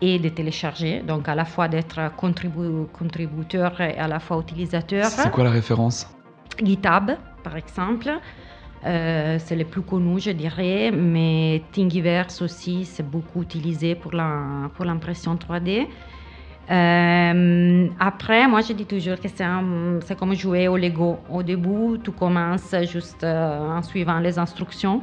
et 0.00 0.18
de 0.18 0.28
télécharger, 0.28 1.00
donc 1.00 1.28
à 1.28 1.34
la 1.34 1.44
fois 1.44 1.68
d'être 1.68 2.00
contribu- 2.18 2.86
contributeur 2.92 3.80
et 3.80 3.96
à 3.96 4.08
la 4.08 4.18
fois 4.18 4.38
utilisateur. 4.40 5.08
C'est 5.10 5.30
quoi 5.30 5.44
la 5.44 5.50
référence? 5.50 6.06
GitHub, 6.62 7.12
par 7.44 7.56
exemple, 7.56 8.10
euh, 8.84 9.36
c'est 9.38 9.56
le 9.56 9.64
plus 9.64 9.82
connu, 9.82 10.18
je 10.20 10.32
dirais, 10.32 10.90
mais 10.90 11.62
Thingiverse 11.72 12.42
aussi, 12.42 12.84
c'est 12.84 13.08
beaucoup 13.08 13.42
utilisé 13.42 13.94
pour 13.94 14.12
la- 14.12 14.68
pour 14.74 14.84
l'impression 14.84 15.36
3D. 15.36 15.86
Euh, 16.70 17.88
après, 17.98 18.46
moi, 18.46 18.60
je 18.60 18.72
dis 18.72 18.86
toujours 18.86 19.18
que 19.20 19.28
c'est 19.28 20.16
comme 20.18 20.34
jouer 20.34 20.68
au 20.68 20.76
Lego. 20.76 21.18
Au 21.28 21.42
début, 21.42 21.98
tu 22.02 22.12
commences 22.12 22.74
juste 22.90 23.24
euh, 23.24 23.76
en 23.78 23.82
suivant 23.82 24.20
les 24.20 24.38
instructions. 24.38 25.02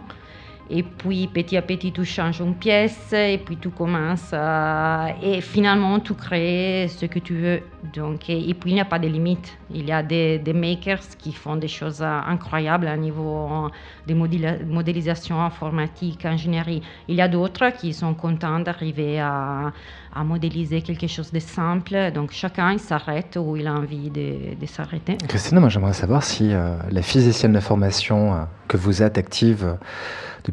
Et 0.72 0.84
puis, 0.84 1.28
petit 1.28 1.58
à 1.58 1.62
petit, 1.62 1.92
tu 1.92 2.06
changes 2.06 2.42
une 2.42 2.56
pièce. 2.56 3.12
Et 3.14 3.40
puis, 3.44 3.58
tu 3.58 3.70
commences 3.70 4.34
à... 4.34 5.08
Et 5.22 5.42
finalement, 5.42 6.00
tu 6.00 6.14
crées 6.14 6.88
ce 6.88 7.06
que 7.06 7.20
tu 7.20 7.36
veux. 7.36 7.62
Donc, 7.94 8.30
et, 8.30 8.54
puis, 8.54 8.72
il 8.72 8.74
n'y 8.76 8.82
a 8.82 8.86
pas 8.86 9.00
de 9.00 9.08
limite. 9.08 9.58
Il 9.72 9.88
y 9.88 9.92
a 9.92 10.04
des, 10.04 10.38
des 10.38 10.54
makers 10.54 11.18
qui 11.18 11.32
font 11.34 11.56
des 11.56 11.68
choses 11.68 12.02
incroyables 12.02 12.88
à 12.88 12.98
niveau 12.98 13.48
euh, 13.48 13.70
de 14.08 14.14
modéla- 14.14 14.64
modélisation 14.66 15.42
informatique, 15.42 16.26
ingénierie. 16.26 16.82
Il 17.08 17.16
y 17.16 17.22
a 17.22 17.28
d'autres 17.28 17.70
qui 17.70 17.94
sont 17.94 18.14
contents 18.14 18.60
d'arriver 18.60 19.20
à, 19.20 19.72
à 20.14 20.24
modéliser 20.24 20.82
quelque 20.82 21.08
chose 21.08 21.32
de 21.32 21.40
simple. 21.40 22.12
Donc, 22.14 22.32
chacun, 22.32 22.78
s'arrête 22.78 23.38
où 23.40 23.56
il 23.56 23.68
a 23.68 23.74
envie 23.74 24.10
de, 24.10 24.66
s'arrêter. 24.66 25.18
Christina, 25.28 25.60
moi 25.60 25.70
j'aimerais 25.70 25.94
savoir 25.94 26.24
si 26.24 26.54
euh, 26.54 26.76
la 26.92 27.02
physicienne 27.02 27.54
de 27.54 27.60
formation 27.60 28.34
euh, 28.34 28.38
que 28.68 28.78
vous 28.78 29.02
êtes 29.02 29.18
active 29.18 29.66
euh, 29.66 29.74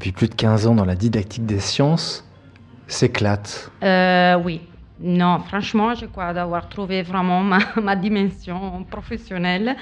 depuis 0.07 0.27
plus 0.27 0.29
de 0.29 0.35
15 0.35 0.67
ans 0.69 0.75
dans 0.75 0.85
la 0.85 0.95
didactique 0.95 1.47
des 1.47 1.61
sciences 1.61 2.25
s'éclate. 2.87 3.71
Euh, 3.83 4.37
oui. 4.37 4.61
Non, 5.01 5.41
franchement, 5.41 5.95
je 5.95 6.07
crois 6.07 6.33
d'avoir 6.33 6.69
trouvé 6.69 7.03
vraiment 7.03 7.43
ma, 7.43 7.59
ma 7.83 7.97
dimension 7.97 8.85
professionnelle. 8.85 9.77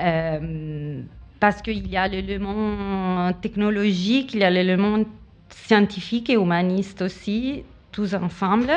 Euh, 0.00 1.02
parce 1.40 1.60
qu'il 1.60 1.86
y 1.88 1.96
a 1.96 2.06
l'élément 2.08 3.32
technologique, 3.40 4.34
il 4.34 4.40
y 4.40 4.44
a 4.44 4.50
l'élément 4.50 5.04
scientifique 5.48 6.30
et 6.30 6.34
humaniste 6.34 7.02
aussi, 7.02 7.64
tous 7.92 8.14
ensemble. 8.14 8.70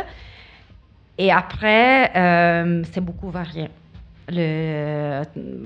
Et 1.18 1.32
après, 1.32 2.12
euh, 2.16 2.84
c'est 2.92 3.02
beaucoup 3.02 3.30
varié. 3.30 3.70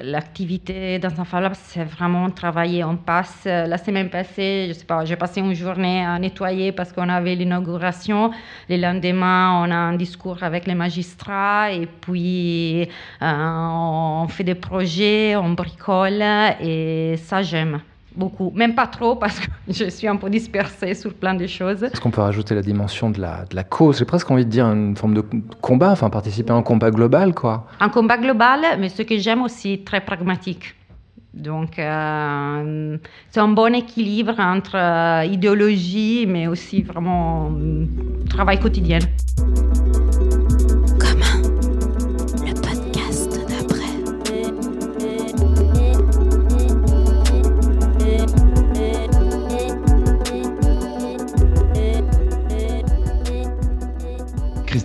L'activité 0.02 0.98
dans 1.00 1.20
un 1.20 1.26
Fab 1.26 1.54
c'est 1.54 1.84
vraiment 1.84 2.30
travailler. 2.32 2.84
On 2.84 2.96
passe, 2.96 3.46
la 3.46 3.78
semaine 3.78 4.10
passée, 4.10 4.66
je 4.70 4.74
sais 4.74 4.86
pas, 4.86 5.06
j'ai 5.06 5.16
passé 5.16 5.42
une 5.42 5.54
journée 5.54 6.04
à 6.06 6.18
nettoyer 6.18 6.72
parce 6.72 6.92
qu'on 6.92 7.10
avait 7.10 7.36
l'inauguration. 7.36 8.32
Le 8.70 8.78
lendemain, 8.78 9.62
on 9.64 9.72
a 9.72 9.76
un 9.76 9.96
discours 9.96 10.42
avec 10.42 10.66
les 10.66 10.76
magistrats 10.76 11.72
et 11.72 11.86
puis 11.86 12.84
euh, 12.84 12.88
on 13.22 14.28
fait 14.30 14.44
des 14.44 14.56
projets, 14.56 15.36
on 15.36 15.50
bricole 15.52 16.24
et 16.62 17.16
ça, 17.18 17.42
j'aime 17.42 17.82
beaucoup. 18.16 18.52
Même 18.56 18.76
pas 18.76 18.88
trop 18.88 19.16
parce 19.16 19.40
que 19.40 19.48
je 19.68 19.90
suis 19.90 20.08
un 20.08 20.16
peu 20.16 20.30
dispersée 20.30 20.94
sur 20.94 21.14
plein 21.14 21.34
de 21.34 21.48
choses. 21.48 21.84
Est-ce 21.84 22.02
qu'on 22.02 22.12
peut 22.12 22.22
rajouter 22.22 22.56
la 22.56 22.62
dimension 22.62 23.10
de 23.10 23.20
la, 23.22 23.46
de 23.46 23.56
la 23.56 23.64
cause? 23.64 24.00
J'ai 24.00 24.06
presque 24.06 24.30
envie 24.32 24.46
de 24.46 24.50
dire 24.50 24.66
une 24.66 24.96
forme 24.96 25.14
de 25.14 25.24
combat, 25.62 25.92
enfin 25.92 26.10
participer 26.10 26.52
à 26.52 26.56
un 26.56 26.64
combat 26.64 26.92
global, 26.92 27.34
quoi. 27.34 27.68
Un 27.80 27.90
combat 27.90 28.18
global, 28.18 28.62
mais 28.80 28.90
ce 28.90 29.02
que 29.02 29.18
j'aime 29.18 29.42
aussi, 29.42 29.84
très 29.84 30.02
pragmatique. 30.02 30.76
Donc, 31.36 31.80
euh, 31.80 32.98
c'est 33.30 33.42
un 33.42 33.50
bon 33.50 33.76
équilibre 33.76 34.40
entre 34.40 34.78
euh, 34.78 35.26
idéologie, 35.26 36.26
mais 36.28 36.48
aussi 36.48 36.82
vraiment 36.82 37.52
euh, 37.52 37.86
travail 38.30 38.58
quotidien. 38.60 39.00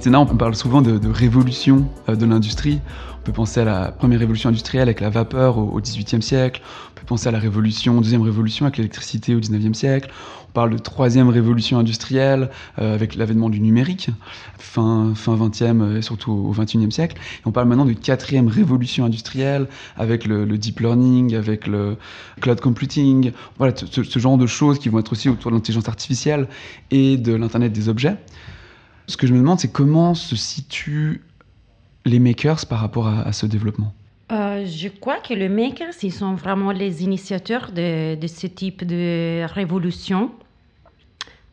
On 0.06 0.36
parle 0.36 0.54
souvent 0.54 0.80
de, 0.80 1.08
révolution 1.10 1.86
euh, 2.08 2.16
de 2.16 2.24
l'industrie. 2.24 2.80
On 3.20 3.22
peut 3.22 3.32
penser 3.32 3.60
à 3.60 3.64
la 3.64 3.92
première 3.92 4.18
révolution 4.18 4.48
industrielle 4.48 4.84
avec 4.88 5.00
la 5.00 5.10
vapeur 5.10 5.58
au 5.58 5.78
XVIIIe 5.78 6.22
siècle. 6.22 6.62
On 6.90 7.00
peut 7.00 7.04
penser 7.04 7.28
à 7.28 7.32
la 7.32 7.38
révolution, 7.38 8.00
deuxième 8.00 8.22
révolution 8.22 8.64
avec 8.64 8.78
l'électricité 8.78 9.34
au 9.34 9.40
XIXe 9.40 9.76
siècle. 9.76 10.10
On 10.48 10.52
parle 10.52 10.70
de 10.70 10.78
troisième 10.78 11.28
révolution 11.28 11.78
industrielle 11.78 12.48
euh, 12.78 12.94
avec 12.94 13.14
l'avènement 13.14 13.50
du 13.50 13.60
numérique, 13.60 14.08
fin, 14.58 15.12
fin 15.14 15.36
20e 15.36 15.98
et 15.98 16.02
surtout 16.02 16.32
au 16.32 16.52
XXIe 16.52 16.90
siècle. 16.90 17.18
Et 17.18 17.42
on 17.44 17.52
parle 17.52 17.68
maintenant 17.68 17.84
de 17.84 17.92
quatrième 17.92 18.48
révolution 18.48 19.04
industrielle 19.04 19.68
avec 19.98 20.24
le, 20.24 20.46
deep 20.56 20.80
learning, 20.80 21.34
avec 21.36 21.66
le 21.66 21.98
cloud 22.40 22.60
computing. 22.60 23.32
Voilà, 23.58 23.74
ce 23.76 24.18
genre 24.18 24.38
de 24.38 24.46
choses 24.46 24.78
qui 24.78 24.88
vont 24.88 24.98
être 24.98 25.12
aussi 25.12 25.28
autour 25.28 25.50
de 25.50 25.56
l'intelligence 25.56 25.88
artificielle 25.88 26.48
et 26.90 27.18
de 27.18 27.34
l'Internet 27.34 27.70
des 27.70 27.90
objets. 27.90 28.16
Ce 29.10 29.16
que 29.16 29.26
je 29.26 29.32
me 29.34 29.38
demande, 29.38 29.58
c'est 29.58 29.72
comment 29.72 30.14
se 30.14 30.36
situent 30.36 31.22
les 32.04 32.20
makers 32.20 32.64
par 32.66 32.78
rapport 32.78 33.08
à, 33.08 33.32
ce 33.32 33.44
développement. 33.44 33.92
Euh, 34.30 34.64
je 34.64 34.86
crois 34.86 35.18
que 35.18 35.34
les 35.34 35.48
makers, 35.48 35.94
ils 36.04 36.12
sont 36.12 36.34
vraiment 36.34 36.70
les 36.70 37.02
initiateurs 37.02 37.72
de, 37.72 38.16
ce 38.28 38.46
type 38.46 38.84
de 38.84 39.44
révolution. 39.52 40.30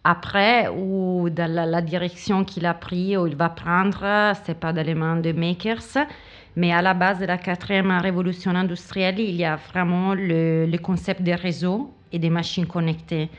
Après, 0.04 0.68
ou 0.70 1.32
dans 1.32 1.52
la, 1.52 1.82
direction 1.82 2.44
qu'il 2.44 2.68
a 2.68 2.76
pris 2.76 3.18
ou 3.18 3.26
il 3.26 3.36
va 3.36 3.50
prendre, 3.50 4.06
c'est 4.46 4.60
pas 4.60 4.72
d'éléments 4.72 5.16
de 5.16 5.32
makers. 5.32 6.06
Mais 6.56 6.72
à 6.72 6.84
la 6.84 6.94
base 6.94 7.18
de 7.18 7.26
la 7.26 7.40
quatrième 7.40 7.90
révolution 7.90 8.52
industrielle, 8.52 9.20
il 9.20 9.36
y 9.36 9.46
a 9.46 9.56
vraiment 9.56 10.14
le 10.14 10.78
concept 10.78 11.24
des 11.24 11.36
réseaux 11.36 11.92
et 12.12 12.20
des 12.20 12.30
machines 12.30 12.68
connectées. 12.68 13.32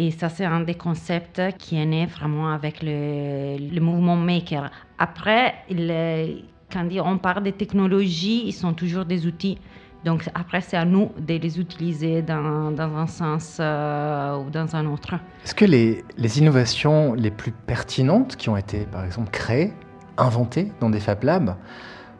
Et 0.00 0.12
ça, 0.12 0.28
c'est 0.28 0.44
un 0.44 0.60
des 0.60 0.76
concepts 0.76 1.42
qui 1.58 1.76
est 1.76 1.84
né 1.84 2.06
vraiment 2.06 2.52
avec 2.52 2.82
le, 2.82 3.56
le 3.58 3.80
mouvement 3.80 4.14
maker. 4.14 4.70
Après, 4.96 5.56
quand 6.72 6.88
on 7.04 7.18
parle 7.18 7.42
de 7.42 7.50
technologies, 7.50 8.44
ils 8.46 8.52
sont 8.52 8.74
toujours 8.74 9.04
des 9.04 9.26
outils. 9.26 9.58
Donc 10.04 10.30
après, 10.36 10.60
c'est 10.60 10.76
à 10.76 10.84
nous 10.84 11.10
de 11.18 11.34
les 11.34 11.58
utiliser 11.58 12.22
dans, 12.22 12.70
dans 12.70 12.96
un 12.96 13.08
sens 13.08 13.58
euh, 13.58 14.36
ou 14.36 14.50
dans 14.50 14.76
un 14.76 14.86
autre. 14.86 15.14
Est-ce 15.44 15.56
que 15.56 15.64
les, 15.64 16.04
les 16.16 16.38
innovations 16.38 17.14
les 17.14 17.32
plus 17.32 17.50
pertinentes 17.50 18.36
qui 18.36 18.48
ont 18.48 18.56
été, 18.56 18.86
par 18.86 19.04
exemple, 19.04 19.30
créées, 19.30 19.72
inventées 20.16 20.70
dans 20.78 20.90
des 20.90 21.00
Fab 21.00 21.24
Labs, 21.24 21.56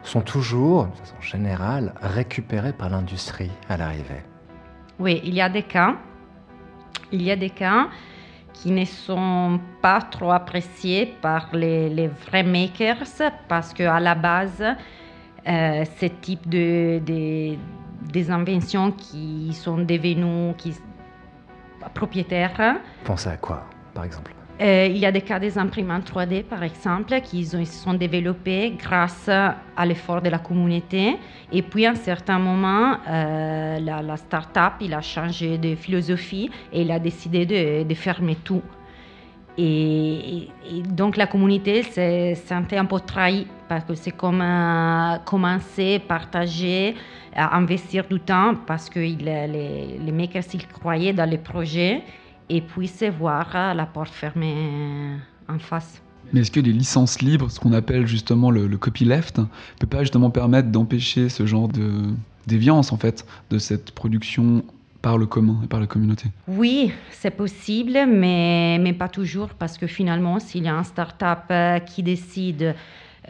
sont 0.02 0.22
toujours, 0.22 0.86
de 0.86 0.96
façon 0.96 1.20
générale, 1.20 1.94
récupérées 2.02 2.72
par 2.72 2.90
l'industrie 2.90 3.52
à 3.68 3.76
l'arrivée? 3.76 4.24
Oui, 4.98 5.20
il 5.22 5.34
y 5.34 5.40
a 5.40 5.48
des 5.48 5.62
cas. 5.62 5.94
Il 7.12 7.22
y 7.22 7.30
a 7.30 7.36
des 7.36 7.50
cas 7.50 7.88
qui 8.52 8.70
ne 8.70 8.84
sont 8.84 9.60
pas 9.80 10.00
trop 10.00 10.32
appréciés 10.32 11.14
par 11.22 11.48
les, 11.54 12.08
vrais 12.08 12.42
makers 12.42 12.96
parce 13.48 13.72
qu'à 13.72 14.00
la 14.00 14.14
base, 14.14 14.62
euh, 15.46 15.84
ce 16.00 16.06
type 16.06 16.48
de, 16.48 16.98
de- 17.04 17.56
des 18.12 18.30
inventions 18.30 18.90
qui 18.92 19.52
sont 19.54 19.78
devenues 19.78 20.54
qui, 20.56 20.74
propriétaires, 21.94 22.76
Pensez 23.04 23.28
à 23.28 23.36
quoi, 23.36 23.64
par 23.94 24.04
exemple? 24.04 24.32
Il 24.60 24.96
y 24.96 25.06
a 25.06 25.12
des 25.12 25.20
cas 25.20 25.38
des 25.38 25.56
imprimantes 25.56 26.10
3D, 26.10 26.42
par 26.42 26.62
exemple, 26.64 27.20
qui 27.20 27.44
se 27.44 27.64
sont 27.64 27.94
développés 27.94 28.74
grâce 28.76 29.28
à 29.28 29.86
l'effort 29.86 30.20
de 30.20 30.30
la 30.30 30.38
communauté. 30.38 31.16
Et 31.52 31.62
puis, 31.62 31.86
à 31.86 31.92
un 31.92 31.94
certain 31.94 32.38
moment, 32.38 32.96
euh, 33.08 33.78
la, 33.78 34.02
la 34.02 34.16
start-up 34.16 34.74
il 34.80 34.92
a 34.94 35.00
changé 35.00 35.58
de 35.58 35.74
philosophie 35.74 36.50
et 36.72 36.82
il 36.82 36.90
a 36.90 36.98
décidé 36.98 37.46
de, 37.84 37.94
fermer 37.94 38.36
tout. 38.36 38.62
Et, 39.56 40.48
donc 40.88 41.16
la 41.16 41.26
communauté 41.26 41.82
s'est 41.82 42.36
sentie 42.36 42.76
un 42.76 42.84
peu 42.84 43.00
trahie 43.00 43.46
parce 43.68 43.84
que 43.84 43.94
c'est 43.94 44.12
comme 44.12 44.40
euh, 44.40 45.16
commencer, 45.24 46.00
partager, 46.06 46.94
euh, 47.36 47.40
investir 47.52 48.04
du 48.08 48.20
temps 48.20 48.54
parce 48.66 48.88
que 48.88 49.00
les, 49.00 49.98
les 49.98 50.12
makers 50.12 50.44
ils 50.54 50.66
croyaient 50.68 51.12
dans 51.12 51.28
les 51.28 51.38
projets 51.38 52.02
et 52.48 52.60
puis 52.60 52.88
se 52.88 53.10
voir 53.10 53.50
euh, 53.54 53.74
la 53.74 53.86
porte 53.86 54.10
fermée 54.10 54.54
euh, 54.56 55.16
en 55.48 55.58
face. 55.58 56.02
Mais 56.32 56.40
est-ce 56.40 56.50
que 56.50 56.60
les 56.60 56.72
licences 56.72 57.22
libres, 57.22 57.50
ce 57.50 57.58
qu'on 57.58 57.72
appelle 57.72 58.06
justement 58.06 58.50
le, 58.50 58.66
le 58.66 58.76
copyleft, 58.76 59.40
peut 59.80 59.86
pas 59.86 60.00
justement 60.00 60.30
permettre 60.30 60.68
d'empêcher 60.68 61.28
ce 61.28 61.46
genre 61.46 61.68
de 61.68 62.02
déviance 62.46 62.92
en 62.92 62.96
fait 62.96 63.24
de 63.50 63.58
cette 63.58 63.92
production 63.92 64.64
par 65.00 65.16
le 65.16 65.26
commun 65.26 65.60
et 65.64 65.66
par 65.66 65.80
la 65.80 65.86
communauté? 65.86 66.28
Oui, 66.46 66.92
c'est 67.10 67.30
possible, 67.30 67.98
mais, 68.06 68.78
mais 68.80 68.92
pas 68.92 69.08
toujours, 69.08 69.50
parce 69.50 69.78
que 69.78 69.86
finalement, 69.86 70.38
s'il 70.40 70.64
y 70.64 70.68
a 70.68 70.74
un 70.74 70.82
start-up 70.82 71.44
euh, 71.50 71.78
qui 71.78 72.02
décide 72.02 72.74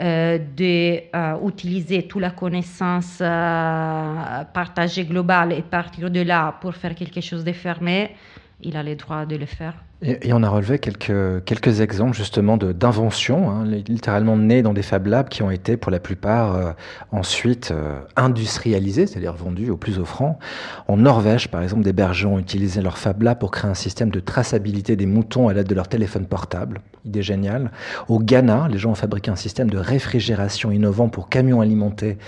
euh, 0.01 0.39
d'utiliser 0.57 2.05
toute 2.05 2.23
la 2.23 2.31
connaissance 2.31 3.19
euh, 3.21 4.45
partagée 4.55 5.05
globale 5.05 5.53
et 5.53 5.63
partir 5.63 6.11
de 6.11 6.21
là 6.21 6.57
pour 6.61 6.75
faire 6.75 6.95
quelque 6.95 7.21
chose 7.21 7.45
de 7.45 7.53
fermé, 7.53 8.11
il 8.61 8.77
a 8.77 8.83
le 8.83 8.97
droit 8.97 9.27
de 9.27 9.37
le 9.37 9.47
faire. 9.47 9.85
Et, 10.01 10.29
et 10.29 10.33
on 10.33 10.45
a 10.45 10.49
relevé 10.49 10.79
quelques, 10.79 11.45
quelques 11.45 11.81
exemples 11.81 12.17
justement 12.17 12.57
d'inventions, 12.57 13.51
hein, 13.51 13.65
li- 13.65 13.83
littéralement 13.89 14.37
nées 14.37 14.63
dans 14.63 14.73
des 14.73 14.83
Fab 14.83 15.07
Labs 15.09 15.29
qui 15.29 15.43
ont 15.43 15.51
été 15.51 15.77
pour 15.77 15.91
la 15.91 15.99
plupart 15.99 16.55
euh, 16.55 16.71
ensuite 17.11 17.73
euh, 17.73 17.99
industrialisées, 18.15 19.09
c'est-à-dire 19.09 19.35
vendues 19.35 19.71
au 19.71 19.77
plus 19.77 19.99
offrant. 19.99 20.39
En 20.87 20.99
Norvège, 20.99 21.49
par 21.49 21.63
exemple, 21.63 21.83
des 21.83 21.93
bergers 21.93 22.27
ont 22.27 22.39
utilisé 22.39 22.81
leur 22.81 22.97
Fab 22.97 23.23
Lab 23.23 23.41
pour 23.41 23.51
créer 23.51 23.69
un 23.69 23.75
système 23.75 24.11
de 24.11 24.21
traçabilité 24.21 24.95
des 24.95 25.07
moutons 25.07 25.49
à 25.49 25.53
l'aide 25.53 25.67
de 25.67 25.75
leur 25.75 25.89
téléphone 25.89 26.27
portable. 26.27 26.81
Idée 27.05 27.23
géniale. 27.23 27.73
Au 28.09 28.21
Ghana, 28.21 28.69
les 28.71 28.79
gens 28.79 28.91
ont 28.91 28.95
fabriqué 28.95 29.31
un 29.33 29.37
système 29.37 29.71
de 29.71 29.79
réfrigération 29.79 30.71
innovant 30.71 31.09
pour 31.09 31.29
camions 31.29 31.61
alimentés 31.61 32.19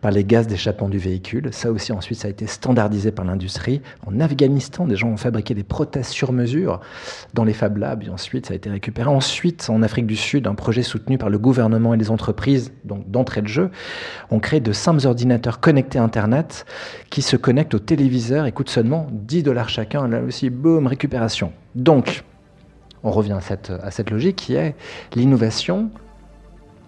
par 0.00 0.12
les 0.12 0.24
gaz 0.24 0.46
d'échappement 0.46 0.88
du 0.88 0.98
véhicule. 0.98 1.48
Ça 1.52 1.70
aussi, 1.72 1.92
ensuite, 1.92 2.20
ça 2.20 2.28
a 2.28 2.30
été 2.30 2.46
standardisé 2.46 3.10
par 3.10 3.26
l'industrie. 3.26 3.82
En 4.06 4.18
Afghanistan, 4.20 4.86
des 4.86 4.96
gens 4.96 5.08
ont 5.08 5.16
fabriqué 5.18 5.54
des 5.54 5.64
prothèses 5.64 6.08
sur 6.08 6.32
mesure 6.32 6.80
dans 7.34 7.44
les 7.44 7.52
Fab 7.52 7.76
Labs, 7.76 8.04
et 8.04 8.10
ensuite 8.10 8.46
ça 8.46 8.52
a 8.52 8.56
été 8.56 8.70
récupéré. 8.70 9.08
Ensuite, 9.08 9.68
en 9.70 9.82
Afrique 9.82 10.06
du 10.06 10.16
Sud, 10.16 10.46
un 10.46 10.54
projet 10.54 10.82
soutenu 10.82 11.18
par 11.18 11.30
le 11.30 11.38
gouvernement 11.38 11.94
et 11.94 11.96
les 11.96 12.10
entreprises, 12.10 12.72
donc 12.84 13.10
d'entrée 13.10 13.42
de 13.42 13.48
jeu, 13.48 13.70
ont 14.30 14.40
créé 14.40 14.60
de 14.60 14.72
simples 14.72 15.06
ordinateurs 15.06 15.60
connectés 15.60 15.98
à 15.98 16.02
Internet 16.02 16.66
qui 17.10 17.22
se 17.22 17.36
connectent 17.36 17.74
au 17.74 17.78
téléviseur 17.78 18.46
et 18.46 18.52
coûtent 18.52 18.70
seulement 18.70 19.06
10 19.10 19.42
dollars 19.42 19.68
chacun. 19.68 20.08
Là 20.08 20.20
aussi, 20.20 20.50
boum, 20.50 20.86
récupération. 20.86 21.52
Donc, 21.74 22.24
on 23.04 23.10
revient 23.10 23.32
à 23.32 23.40
cette, 23.40 23.70
à 23.82 23.90
cette 23.90 24.10
logique 24.10 24.36
qui 24.36 24.54
est 24.54 24.74
l'innovation, 25.14 25.90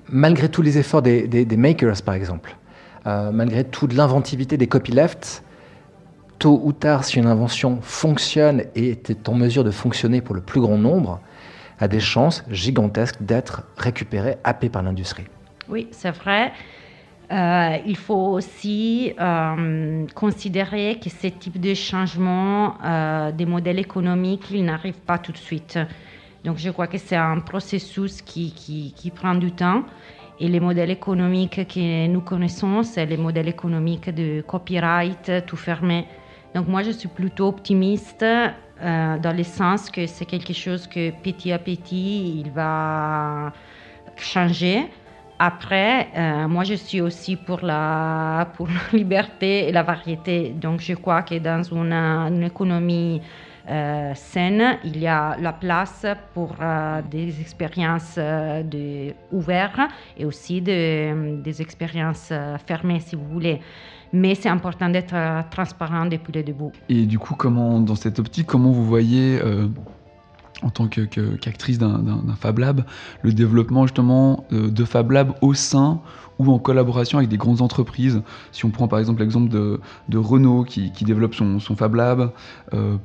malgré 0.08 0.48
tous 0.48 0.62
les 0.62 0.78
efforts 0.78 1.02
des 1.02 1.56
makers, 1.56 2.02
par 2.04 2.14
exemple, 2.14 2.56
euh, 3.06 3.30
malgré 3.32 3.64
toute 3.64 3.94
l'inventivité 3.94 4.58
des 4.58 4.66
copylefts, 4.66 5.42
tôt 6.40 6.60
ou 6.64 6.72
tard, 6.72 7.04
si 7.04 7.18
une 7.18 7.26
invention 7.26 7.78
fonctionne 7.82 8.64
et 8.74 8.90
est 8.90 9.28
en 9.28 9.34
mesure 9.34 9.62
de 9.62 9.70
fonctionner 9.70 10.20
pour 10.22 10.34
le 10.34 10.40
plus 10.40 10.60
grand 10.60 10.78
nombre, 10.78 11.20
a 11.78 11.86
des 11.86 12.00
chances 12.00 12.44
gigantesques 12.50 13.22
d'être 13.22 13.62
récupérée, 13.76 14.36
happée 14.42 14.68
par 14.68 14.82
l'industrie. 14.82 15.26
Oui, 15.68 15.86
c'est 15.92 16.10
vrai. 16.10 16.52
Euh, 17.30 17.76
il 17.86 17.96
faut 17.96 18.32
aussi 18.32 19.12
euh, 19.20 20.04
considérer 20.14 20.98
que 20.98 21.08
ce 21.08 21.28
type 21.28 21.60
de 21.60 21.74
changement 21.74 22.74
euh, 22.84 23.30
des 23.30 23.46
modèles 23.46 23.78
économiques, 23.78 24.50
il 24.50 24.64
n'arrive 24.64 24.98
pas 24.98 25.18
tout 25.18 25.30
de 25.30 25.38
suite. 25.38 25.78
Donc 26.42 26.56
je 26.56 26.70
crois 26.70 26.88
que 26.88 26.98
c'est 26.98 27.16
un 27.16 27.38
processus 27.38 28.20
qui, 28.22 29.12
prend 29.14 29.34
du 29.34 29.52
temps. 29.52 29.84
Et 30.40 30.48
les 30.48 30.58
modèles 30.58 30.90
économiques 30.90 31.68
que 31.68 32.06
nous 32.06 32.22
connaissons, 32.22 32.82
c'est 32.82 33.04
les 33.04 33.18
modèles 33.18 33.48
économiques 33.48 34.08
de 34.08 34.40
copyright, 34.40 35.30
tout 35.46 35.56
fermé. 35.56 36.06
Donc 36.54 36.66
moi, 36.66 36.82
je 36.82 36.90
suis 36.90 37.08
plutôt 37.08 37.48
optimiste 37.48 38.22
euh, 38.24 39.18
dans 39.18 39.36
le 39.36 39.44
sens 39.44 39.90
que 39.90 40.06
c'est 40.06 40.24
quelque 40.24 40.52
chose 40.52 40.86
que 40.86 41.10
petit 41.22 41.52
à 41.52 41.58
petit, 41.58 42.40
il 42.40 42.50
va 42.50 43.52
changer. 44.16 44.88
Après, 45.38 46.08
euh, 46.16 46.48
moi, 46.48 46.64
je 46.64 46.74
suis 46.74 47.00
aussi 47.00 47.36
pour 47.36 47.60
la, 47.62 48.48
pour 48.56 48.66
la 48.66 48.80
liberté 48.98 49.68
et 49.68 49.72
la 49.72 49.82
variété. 49.82 50.50
Donc, 50.50 50.80
je 50.80 50.94
crois 50.94 51.22
que 51.22 51.38
dans 51.38 51.62
une, 51.62 52.42
économie 52.42 53.22
euh, 53.70 54.12
saine, 54.14 54.78
il 54.84 54.98
y 54.98 55.06
a 55.06 55.36
la 55.38 55.52
place 55.52 56.04
pour 56.34 56.56
des 57.10 57.40
expériences 57.40 58.18
ouvertes 59.30 59.80
et 60.16 60.24
aussi 60.24 60.60
de- 60.60 61.40
des 61.40 61.62
expériences 61.62 62.32
fermées, 62.66 63.00
si 63.00 63.14
vous 63.14 63.26
voulez. 63.26 63.60
Mais 64.12 64.34
c'est 64.34 64.48
important 64.48 64.88
d'être 64.88 65.14
euh, 65.14 65.42
transparent 65.50 66.06
depuis 66.06 66.32
le 66.32 66.42
début. 66.42 66.70
Et 66.88 67.06
du 67.06 67.18
coup, 67.18 67.34
comment, 67.34 67.80
dans 67.80 67.94
cette 67.94 68.18
optique, 68.18 68.46
comment 68.46 68.70
vous 68.70 68.84
voyez, 68.84 69.40
euh, 69.40 69.68
en 70.62 70.70
tant 70.70 70.88
que- 70.88 71.02
que- 71.02 71.36
qu'actrice 71.36 71.78
d'un 71.78 72.22
Fab 72.38 72.58
Lab, 72.58 72.84
le 73.22 73.32
développement 73.32 73.86
justement 73.86 74.44
euh, 74.52 74.68
de 74.68 74.84
Fab 74.84 75.12
Lab 75.12 75.32
au 75.40 75.54
sein 75.54 76.00
ou 76.40 76.50
en 76.50 76.58
collaboration 76.58 77.18
avec 77.18 77.30
des 77.30 77.36
grandes 77.36 77.62
entreprises? 77.62 78.20
Si 78.50 78.64
on 78.64 78.70
prend 78.70 78.88
par 78.88 78.98
exemple 78.98 79.20
l'exemple 79.20 79.48
de, 79.48 79.78
Renault 80.18 80.64
qui, 80.64 80.90
développe 81.02 81.34
son, 81.34 81.60
son 81.60 81.76
Fab 81.76 81.94
Lab 81.94 82.32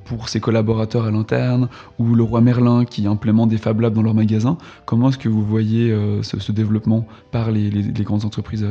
pour 0.06 0.30
ses 0.30 0.39
collaborateurs 0.39 1.06
à 1.06 1.12
l'interne, 1.12 1.68
ou 2.00 2.15
le 2.15 2.24
Roi 2.24 2.41
Merlin 2.41 2.86
qui 2.86 3.08
implémente 3.08 3.50
des 3.50 3.58
Fab 3.58 3.80
Labs 3.80 3.94
dans 3.94 4.04
leurs 4.04 4.13
magasins, 4.13 4.58
comment 4.86 5.10
est-ce 5.10 5.18
que 5.18 5.30
vous 5.30 5.44
voyez 5.44 5.94
ce, 6.22 6.52
développement 6.52 7.06
par 7.32 7.52
les, 7.52 7.70
grandes 8.04 8.24
entreprises 8.24 8.65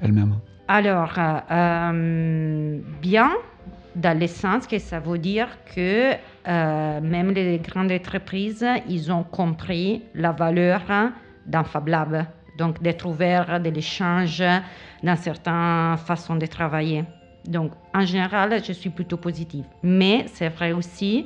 elles-mêmes? 0.00 0.34
Alors, 0.70 1.14
euh, 1.18 2.78
bien, 3.00 3.30
dans 3.96 4.18
le 4.18 4.26
sens 4.26 4.66
que 4.66 4.78
ça 4.78 5.00
veut 5.00 5.16
dire 5.16 5.48
que 5.74 6.12
euh, 6.12 7.00
même 7.00 7.30
les 7.30 7.58
grandes 7.58 7.90
entreprises, 7.90 8.66
ils 8.86 9.10
ont 9.10 9.24
compris 9.24 10.02
la 10.14 10.32
valeur 10.32 10.82
d'un 11.46 11.64
Fab 11.64 11.88
Lab. 11.88 12.26
Donc, 12.58 12.82
d'être 12.82 13.06
ouvert 13.06 13.60
de 13.60 13.70
l'échange 13.70 14.42
dans 15.02 15.16
certaines 15.16 15.96
façons 16.04 16.36
de 16.36 16.44
travailler. 16.44 17.04
Donc, 17.46 17.72
en 17.94 18.04
général, 18.04 18.62
je 18.62 18.72
suis 18.72 18.90
plutôt 18.90 19.16
positive. 19.16 19.64
Mais 19.82 20.26
c'est 20.34 20.50
vrai 20.50 20.72
aussi 20.72 21.24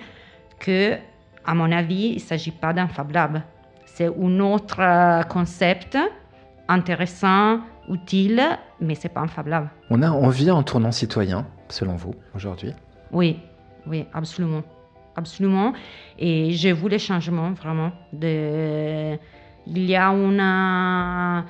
que, 0.61 0.97
à 1.45 1.55
mon 1.55 1.73
avis, 1.73 2.11
il 2.11 2.15
ne 2.15 2.21
s'agit 2.21 2.53
pas 2.53 2.73
d'un 2.73 2.87
Fab 2.87 3.11
Lab. 3.11 3.43
C'est 3.87 4.07
un 4.07 4.41
autre 4.41 4.81
euh, 4.81 5.23
concept 5.25 5.99
intéressant, 6.69 7.59
utile, 7.89 8.43
mais 8.81 8.95
c'est 8.95 9.09
pas 9.09 9.21
un 9.21 9.27
Fab 9.29 9.47
Lab. 9.47 9.69
On 9.91 10.03
a 10.03 10.11
envie 10.11 10.51
en 10.51 10.63
tournant 10.63 10.93
citoyen, 10.93 11.47
selon 11.69 11.97
vous, 11.97 12.15
aujourd'hui 12.35 12.73
Oui, 13.13 13.39
oui, 13.87 14.07
absolument. 14.13 14.63
Absolument. 15.17 15.73
Et 16.19 16.53
je 16.53 16.71
voulais 16.71 16.99
changement, 16.99 17.53
vraiment. 17.53 17.93
De... 18.13 19.17
Il 19.67 19.85
y 19.85 19.95
a 19.95 20.09
une 20.09 20.41
euh, 20.41 21.41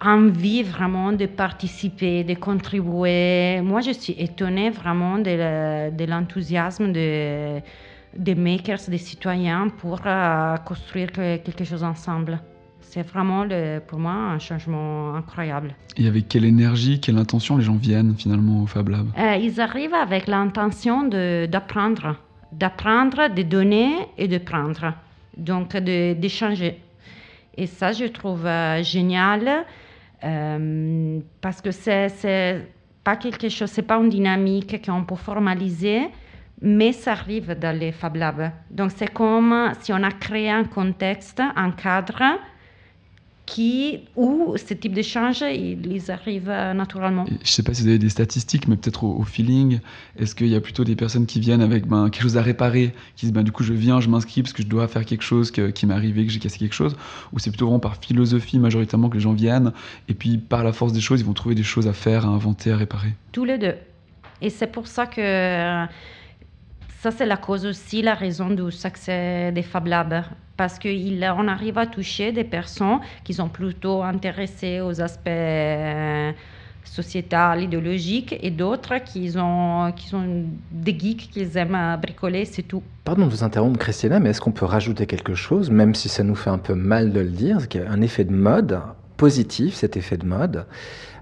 envie 0.00 0.62
vraiment 0.62 1.12
de 1.12 1.26
participer, 1.26 2.24
de 2.24 2.34
contribuer. 2.34 3.60
Moi, 3.60 3.82
je 3.82 3.90
suis 3.92 4.14
étonnée 4.18 4.70
vraiment 4.70 5.18
de, 5.18 5.30
le- 5.30 5.90
de 5.96 6.04
l'enthousiasme 6.10 6.90
de- 6.92 7.60
des 8.16 8.34
makers, 8.34 8.78
des 8.88 8.98
citoyens 8.98 9.68
pour 9.68 10.00
euh, 10.06 10.56
construire 10.58 11.12
que- 11.12 11.36
quelque 11.36 11.64
chose 11.64 11.84
ensemble. 11.84 12.40
C'est 12.96 13.02
vraiment, 13.06 13.44
le- 13.44 13.80
pour 13.86 13.98
moi, 13.98 14.12
un 14.12 14.38
changement 14.38 15.14
incroyable. 15.16 15.74
Et 15.98 16.08
avec 16.08 16.28
quelle 16.28 16.46
énergie, 16.46 16.98
quelle 16.98 17.18
intention 17.18 17.58
les 17.58 17.62
gens 17.64 17.74
viennent 17.76 18.14
finalement 18.16 18.62
au 18.62 18.66
Fab 18.66 18.88
Lab? 18.88 19.08
Euh, 19.18 19.36
ils 19.36 19.60
arrivent 19.60 19.92
avec 19.92 20.26
l'intention 20.26 21.04
d'apprendre, 21.06 22.16
d'apprendre, 22.52 23.28
de 23.28 23.42
donner 23.42 23.90
et 24.16 24.28
de 24.28 24.38
prendre, 24.38 24.94
donc 25.36 25.76
d'échanger. 25.76 26.80
Et 27.58 27.66
ça, 27.66 27.92
je 27.92 28.06
trouve 28.06 28.46
euh, 28.46 28.82
génial 28.82 29.66
euh, 30.24 31.20
parce 31.42 31.60
que 31.60 31.72
c'est 31.72 32.66
pas 33.04 33.16
quelque 33.16 33.50
chose, 33.50 33.68
c'est 33.68 33.82
pas 33.82 33.98
une 33.98 34.08
dynamique 34.08 34.82
qu'on 34.86 35.04
peut 35.04 35.16
formaliser, 35.16 36.00
mais 36.62 36.92
ça 36.92 37.12
arrive 37.12 37.58
dans 37.60 37.78
les 37.78 37.92
Fab 37.92 38.16
Labs. 38.16 38.50
Donc 38.70 38.90
c'est 38.96 39.12
comme 39.12 39.70
si 39.80 39.92
on 39.92 40.02
a 40.02 40.10
créé 40.12 40.48
un 40.50 40.64
contexte, 40.64 41.42
un 41.54 41.72
cadre 41.72 42.22
qui, 43.46 44.00
où 44.16 44.54
ce 44.56 44.74
type 44.74 44.92
d'échange, 44.92 45.40
ils, 45.40 46.10
arrivent 46.10 46.50
euh, 46.50 46.74
naturellement. 46.74 47.24
Je 47.44 47.50
sais 47.50 47.62
pas 47.62 47.72
si 47.72 47.82
vous 47.82 47.88
avez 47.88 47.98
des 47.98 48.08
statistiques, 48.08 48.66
mais 48.66 48.76
peut-être 48.76 49.04
au, 49.04 49.16
au 49.16 49.22
feeling. 49.22 49.78
Est-ce 50.18 50.34
qu'il 50.34 50.48
y 50.48 50.56
a 50.56 50.60
plutôt 50.60 50.82
des 50.82 50.96
personnes 50.96 51.26
qui 51.26 51.38
viennent 51.38 51.62
avec 51.62 51.86
ben, 51.86 52.10
quelque 52.10 52.22
chose 52.22 52.36
à 52.36 52.42
réparer, 52.42 52.92
qui 53.14 53.26
disent 53.26 53.32
ben, 53.32 53.44
du 53.44 53.52
coup 53.52 53.62
je 53.62 53.72
viens, 53.72 54.00
je 54.00 54.08
m'inscris 54.08 54.42
parce 54.42 54.52
que 54.52 54.62
je 54.62 54.66
dois 54.66 54.88
faire 54.88 55.04
quelque 55.04 55.22
chose 55.22 55.52
que- 55.52 55.70
qui 55.70 55.86
m'est 55.86 55.94
arrivé, 55.94 56.26
que 56.26 56.32
j'ai 56.32 56.40
cassé 56.40 56.58
quelque 56.58 56.74
chose 56.74 56.96
Ou 57.32 57.38
c'est 57.38 57.50
plutôt 57.50 57.66
vraiment 57.66 57.78
par 57.78 57.96
philosophie 57.96 58.58
majoritairement 58.58 59.08
que 59.08 59.14
les 59.14 59.20
gens 59.20 59.32
viennent 59.32 59.72
et 60.08 60.14
puis 60.14 60.38
par 60.38 60.64
la 60.64 60.72
force 60.72 60.92
des 60.92 61.00
choses, 61.00 61.20
ils 61.20 61.26
vont 61.26 61.32
trouver 61.32 61.54
des 61.54 61.62
choses 61.62 61.86
à 61.86 61.92
faire, 61.92 62.26
à 62.26 62.28
inventer, 62.28 62.72
à 62.72 62.76
réparer? 62.76 63.14
Tous 63.30 63.44
les 63.44 63.58
deux. 63.58 63.74
Et 64.42 64.50
c'est 64.50 64.66
pour 64.66 64.86
ça 64.86 65.06
que 65.06 65.20
euh, 65.20 65.86
ça, 67.02 67.10
c'est 67.10 67.26
la 67.26 67.36
cause 67.36 67.66
aussi, 67.66 68.02
la 68.02 68.14
raison 68.14 68.50
du 68.50 68.70
succès 68.72 69.52
des 69.52 69.62
Fab 69.62 69.86
Labs. 69.86 70.24
parce 70.56 70.78
qu'on 70.78 71.48
arrive 71.48 71.78
à 71.78 71.86
toucher 71.86 72.32
des 72.32 72.44
personnes 72.44 73.00
qui 73.22 73.34
sont 73.34 73.48
plutôt 73.48 74.02
intéressées 74.02 74.80
aux 74.80 75.00
aspects 75.02 75.28
euh, 75.28 76.32
sociétal, 76.84 77.62
idéologiques, 77.62 78.34
et 78.40 78.50
d'autres 78.50 78.96
qui, 79.04 79.32
ont, 79.36 79.92
qui 79.94 80.08
sont 80.08 80.44
des 80.70 80.98
geeks, 80.98 81.30
qui 81.30 81.46
aiment 81.56 81.98
bricoler, 82.00 82.46
c'est 82.46 82.62
tout. 82.62 82.82
Pardon 83.04 83.26
de 83.26 83.30
vous 83.30 83.44
interrompre, 83.44 83.78
Christina, 83.78 84.18
mais 84.18 84.30
est-ce 84.30 84.40
qu'on 84.40 84.52
peut 84.52 84.64
rajouter 84.64 85.06
quelque 85.06 85.34
chose, 85.34 85.70
même 85.70 85.94
si 85.94 86.08
ça 86.08 86.22
nous 86.22 86.34
fait 86.34 86.50
un 86.50 86.58
peu 86.58 86.74
mal 86.74 87.12
de 87.12 87.20
le 87.20 87.30
dire, 87.30 87.68
qu'il 87.68 87.82
y 87.82 87.84
a 87.84 87.90
un 87.90 88.00
effet 88.00 88.24
de 88.24 88.32
mode 88.32 88.80
positif, 89.18 89.74
cet 89.74 89.96
effet 89.96 90.16
de 90.16 90.26
mode, 90.26 90.66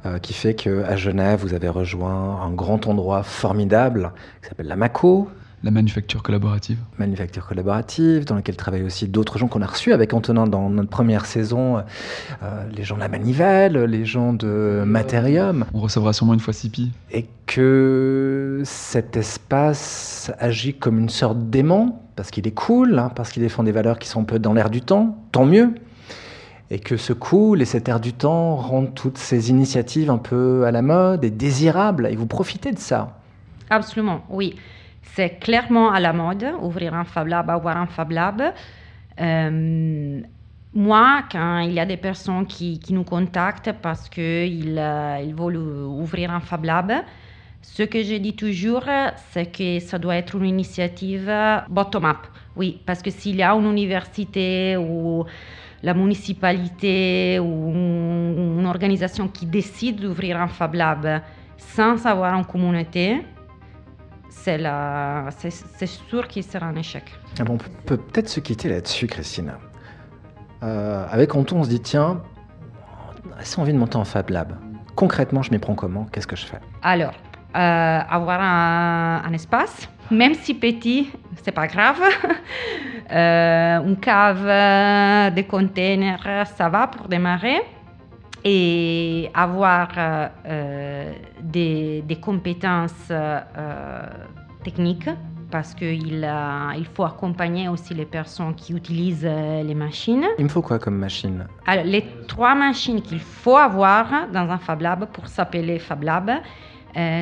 euh, 0.06 0.18
qui 0.18 0.34
fait 0.34 0.54
qu'à 0.54 0.96
Genève, 0.96 1.40
vous 1.40 1.54
avez 1.54 1.68
rejoint 1.68 2.40
un 2.42 2.50
grand 2.50 2.86
endroit 2.86 3.22
formidable 3.22 4.12
qui 4.42 4.48
s'appelle 4.48 4.68
la 4.68 4.76
MACO, 4.76 5.28
la 5.64 5.70
manufacture 5.70 6.22
collaborative. 6.22 6.76
Manufacture 6.98 7.46
collaborative, 7.46 8.26
dans 8.26 8.34
laquelle 8.34 8.56
travaillent 8.56 8.84
aussi 8.84 9.08
d'autres 9.08 9.38
gens 9.38 9.48
qu'on 9.48 9.62
a 9.62 9.66
reçus 9.66 9.94
avec 9.94 10.12
Antonin 10.12 10.46
dans 10.46 10.68
notre 10.68 10.90
première 10.90 11.24
saison, 11.24 11.78
euh, 11.78 12.68
les 12.76 12.84
gens 12.84 12.96
de 12.96 13.00
la 13.00 13.08
Manivelle, 13.08 13.78
les 13.84 14.04
gens 14.04 14.34
de 14.34 14.82
Materium. 14.86 15.64
On 15.72 15.80
recevra 15.80 16.12
sûrement 16.12 16.34
une 16.34 16.40
fois 16.40 16.52
Sipi. 16.52 16.92
Et 17.10 17.26
que 17.46 18.60
cet 18.64 19.16
espace 19.16 20.30
agit 20.38 20.74
comme 20.74 20.98
une 20.98 21.08
sorte 21.08 21.48
d'aimant, 21.48 22.02
parce 22.14 22.30
qu'il 22.30 22.46
est 22.46 22.54
cool, 22.54 22.98
hein, 22.98 23.10
parce 23.14 23.30
qu'il 23.30 23.42
défend 23.42 23.62
des 23.62 23.72
valeurs 23.72 23.98
qui 23.98 24.08
sont 24.08 24.20
un 24.20 24.24
peu 24.24 24.38
dans 24.38 24.52
l'air 24.52 24.68
du 24.68 24.82
temps, 24.82 25.16
tant 25.32 25.46
mieux. 25.46 25.70
Et 26.70 26.78
que 26.78 26.98
ce 26.98 27.14
cool 27.14 27.62
et 27.62 27.64
cet 27.64 27.88
air 27.88 28.00
du 28.00 28.12
temps 28.12 28.56
rendent 28.56 28.94
toutes 28.94 29.18
ces 29.18 29.48
initiatives 29.48 30.10
un 30.10 30.18
peu 30.18 30.64
à 30.66 30.70
la 30.70 30.82
mode 30.82 31.24
et 31.24 31.30
désirables, 31.30 32.06
et 32.06 32.16
vous 32.16 32.26
profitez 32.26 32.72
de 32.72 32.78
ça. 32.78 33.18
Absolument, 33.70 34.24
oui 34.28 34.56
c'est 35.12 35.38
clairement 35.38 35.92
à 35.92 36.00
la 36.00 36.12
mode, 36.12 36.44
ouvrir 36.60 36.94
un 36.94 37.04
Fab 37.04 37.28
Lab, 37.28 37.50
avoir 37.50 37.76
un 37.76 37.86
Fab 37.86 38.10
Lab. 38.10 38.42
Euh, 39.20 40.20
moi, 40.74 41.22
quand 41.30 41.60
il 41.60 41.72
y 41.72 41.80
a 41.80 41.86
des 41.86 41.96
personnes 41.96 42.46
qui, 42.46 42.80
nous 42.90 43.04
contactent 43.04 43.72
parce 43.80 44.08
qu'ils 44.08 44.76
euh, 44.76 45.20
ils 45.24 45.34
veulent 45.34 45.56
ouvrir 45.56 46.32
un 46.32 46.40
Fab 46.40 46.64
Lab, 46.64 46.92
ce 47.62 47.84
que 47.84 48.02
je 48.02 48.16
dis 48.16 48.34
toujours, 48.34 48.84
c'est 49.30 49.46
que 49.46 49.78
ça 49.78 49.98
doit 49.98 50.16
être 50.16 50.36
une 50.36 50.46
initiative 50.46 51.32
bottom-up. 51.68 52.26
Oui, 52.56 52.80
parce 52.84 53.00
que 53.00 53.10
s'il 53.10 53.36
y 53.36 53.42
a 53.42 53.52
une 53.54 53.70
université 53.70 54.76
ou 54.76 55.24
la 55.82 55.94
municipalité 55.94 57.38
ou 57.38 57.70
une 57.70 58.66
organisation 58.66 59.28
qui 59.28 59.46
décide 59.46 60.00
d'ouvrir 60.00 60.40
un 60.40 60.48
Fab 60.48 60.74
Lab 60.74 61.22
sans 61.56 62.04
avoir 62.06 62.34
une 62.34 62.44
communauté, 62.44 63.22
c'est, 64.34 64.58
la... 64.58 65.28
c'est, 65.38 65.86
sûr 65.86 66.28
qu'il 66.28 66.42
sera 66.44 66.66
un 66.66 66.76
échec. 66.76 67.04
Ah 67.38 67.44
bon, 67.44 67.54
on 67.54 67.82
peut 67.86 67.96
peut-être 67.96 68.28
se 68.28 68.40
quitter 68.40 68.68
là-dessus, 68.68 69.06
Christina. 69.06 69.58
Euh, 70.62 71.06
avec 71.10 71.34
Anton, 71.34 71.60
on 71.60 71.64
se 71.64 71.68
dit 71.68 71.80
tiens, 71.80 72.22
si 73.40 73.58
envie 73.58 73.72
de 73.72 73.78
monter 73.78 73.96
en 73.96 74.04
Fab 74.04 74.28
Lab, 74.30 74.54
concrètement, 74.94 75.42
je 75.42 75.50
m'y 75.50 75.58
prends 75.58 75.74
comment? 75.74 76.06
Qu'est-ce 76.12 76.26
que 76.26 76.36
je 76.36 76.44
fais? 76.44 76.60
Alors, 76.82 77.14
euh, 77.56 78.00
avoir 78.08 78.40
un, 78.40 79.32
espace, 79.32 79.88
même 80.10 80.34
si 80.34 80.54
petit, 80.54 81.10
c'est 81.42 81.52
pas 81.52 81.66
grave. 81.66 82.00
euh, 83.10 83.80
une 83.86 83.96
cave, 83.96 85.34
des 85.34 85.44
containers, 85.44 86.46
ça 86.56 86.68
va 86.68 86.86
pour 86.86 87.08
démarrer 87.08 87.62
et 88.44 89.30
avoir 89.32 89.88
euh, 89.96 91.12
des, 91.42 92.02
des, 92.02 92.16
compétences 92.16 93.08
euh, 93.10 93.40
techniques 94.62 95.08
parce 95.50 95.72
qu'il 95.74 96.28
il 96.76 96.86
faut 96.86 97.04
accompagner 97.04 97.68
aussi 97.68 97.94
les 97.94 98.04
personnes 98.04 98.54
qui 98.54 98.74
utilisent 98.74 99.26
euh, 99.26 99.62
les 99.62 99.74
machines. 99.74 100.26
Il 100.38 100.44
me 100.44 100.48
faut 100.50 100.62
quoi 100.62 100.78
comme 100.78 100.96
machine? 100.96 101.46
Alors, 101.66 101.84
Les 101.84 102.04
trois 102.28 102.54
machines 102.54 103.00
qu'il 103.00 103.20
faut 103.20 103.56
avoir 103.56 104.28
dans 104.32 104.50
un 104.50 104.58
Fab 104.58 104.82
Lab 104.82 105.06
pour 105.12 105.28
s'appeler 105.28 105.78
Fab 105.78 106.02
Lab 106.02 106.30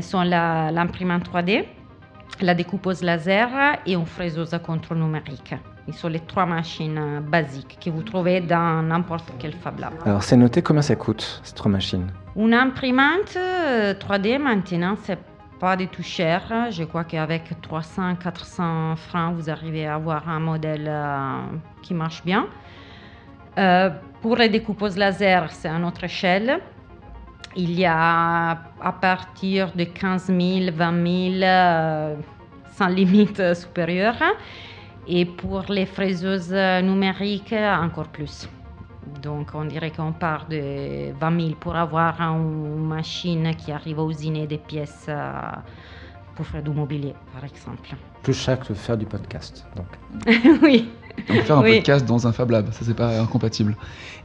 sont 0.03 0.23
l'imprimante 0.23 1.31
3D, 1.31 1.65
la 2.43 2.55
découpeuse 2.55 3.03
laser 3.03 3.49
et 3.87 3.95
une 3.95 4.05
fraiseuse 4.05 4.53
à 4.53 4.59
contrôle 4.59 4.99
numérique. 4.99 5.55
Ce 5.91 5.99
sont 5.99 6.09
les 6.09 6.21
trois 6.21 6.47
machines 6.47 6.99
euh, 6.99 7.21
basiques 7.21 7.79
que 7.85 7.91
vous 7.91 8.03
trouvez 8.03 8.41
dans 8.41 8.83
n'importe 8.83 9.33
quel 9.39 9.53
Fab 9.53 9.81
Lab. 9.81 9.93
Alors, 10.05 10.23
c'est 10.23 10.37
noté 10.37 10.63
combien 10.63 10.83
ça 10.83 10.95
coûte, 10.95 11.41
ces 11.43 11.55
trois 11.55 11.71
machines? 11.71 12.07
Une 12.37 12.55
imprimante 12.55 13.37
3D 13.37 14.35
euh, 14.35 14.39
maintenant, 14.39 14.95
c'est 15.03 15.19
pas 15.59 15.77
du 15.77 15.89
tout 15.89 16.03
cher. 16.03 16.43
Je 16.71 16.85
crois 16.85 17.05
qu'avec 17.05 17.51
300-400 17.63 18.97
francs, 18.97 19.35
vous 19.35 19.51
arrivez 19.51 19.87
à 19.87 19.97
avoir 19.97 20.29
un 20.29 20.39
modèle 20.39 20.87
euh, 20.89 21.41
qui 21.83 21.95
marche 21.95 22.23
bien. 22.25 22.47
pour 24.23 24.37
les 24.37 24.49
découpeuses 24.49 24.97
laser, 24.97 25.51
c'est 25.51 25.69
à 25.69 25.79
notre 25.79 26.05
échelle. 26.05 26.61
Il 27.55 27.73
y 27.79 27.85
a 27.85 28.51
à 28.81 28.93
partir 28.93 29.73
de 29.75 29.85
15 29.85 30.27
000, 30.27 30.75
20 30.75 31.39
000, 31.41 32.17
sans 32.79 32.87
limite 32.87 33.55
supérieure. 33.55 34.17
Et 35.07 35.25
pour 35.25 35.65
les 35.69 35.87
fraiseuses 35.87 36.53
numériques, 36.83 37.53
encore 37.53 38.09
plus. 38.09 38.49
Donc 39.21 39.51
on 39.55 39.65
dirait 39.65 39.91
qu'on 39.91 40.13
part 40.13 40.47
de 40.49 41.13
20 41.19 41.41
000 41.41 41.55
pour 41.59 41.75
avoir 41.75 42.21
une 42.21 42.87
machine 42.87 43.55
qui 43.57 43.73
arrive 43.73 43.99
à 43.99 44.05
usiner 44.05 44.47
des 44.47 44.59
pièces 44.59 45.07
euh, 45.09 45.33
pour 46.37 46.47
faire 46.47 46.63
du 46.63 46.71
mobilier, 46.71 47.15
par 47.33 47.45
exemple. 47.45 47.95
Plus 48.23 48.35
cher 48.35 48.61
que 48.61 48.75
faire 48.75 48.97
du 48.97 49.07
podcast. 49.07 49.67
Donc. 49.77 49.87
oui. 50.63 50.89
Donc 51.29 51.43
faire 51.43 51.59
un 51.59 51.63
podcast 51.63 52.07
dans 52.07 52.27
un 52.27 52.33
Fab 52.33 52.51
Lab, 52.51 52.73
ça 52.73 52.81
c'est 52.83 52.95
pas 52.95 53.21
incompatible. 53.21 53.77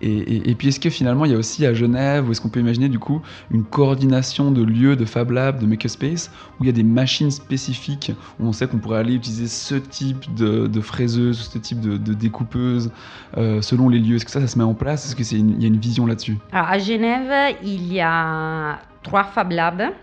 Et, 0.02 0.54
puis 0.56 0.68
est-ce 0.68 0.80
que 0.80 0.90
finalement 0.90 1.26
il 1.26 1.32
y 1.32 1.36
a 1.36 1.38
aussi 1.38 1.66
à 1.66 1.74
Genève, 1.74 2.28
ou 2.28 2.32
est-ce 2.32 2.42
qu'on 2.42 2.50
peut 2.50 2.60
imaginer 2.60 2.88
du 2.90 3.00
coup 3.00 3.22
une 3.52 3.64
coordination 3.64 4.52
de 4.52 4.64
lieux 4.64 4.96
de 4.96 5.06
Fab 5.06 5.32
Lab, 5.32 5.60
de 5.60 5.66
Makerspace, 5.66 6.32
où 6.60 6.64
il 6.64 6.68
y 6.68 6.70
a 6.70 6.74
des 6.74 6.84
machines 6.84 7.32
spécifiques, 7.32 8.12
où 8.40 8.48
on 8.48 8.52
sait 8.52 8.68
qu'on 8.68 8.78
pourrait 8.78 9.00
aller 9.00 9.16
utiliser 9.16 9.48
ce 9.48 9.76
type 9.76 10.34
de, 10.36 10.68
de 10.68 10.82
fraiseuse, 10.82 11.50
ce 11.52 11.58
type 11.58 11.82
de, 11.82 12.14
découpeuse, 12.14 12.92
euh, 13.38 13.62
selon 13.62 13.90
les 13.90 14.00
lieux? 14.00 14.18
Est-ce 14.18 14.26
que 14.26 14.32
ça, 14.32 14.42
ça 14.42 14.48
se 14.48 14.58
met 14.58 14.64
en 14.64 14.74
place? 14.74 15.06
Est-ce 15.06 15.16
qu'il 15.16 15.62
y 15.62 15.64
a 15.64 15.68
une 15.68 15.78
vision 15.78 16.06
là-dessus? 16.06 16.38
À 16.52 16.78
Genève, 16.78 17.56
il 17.64 17.92
y 17.92 18.00
a 18.00 18.80
trois 19.04 19.24
Fab 19.24 19.52
Labs 19.52 19.94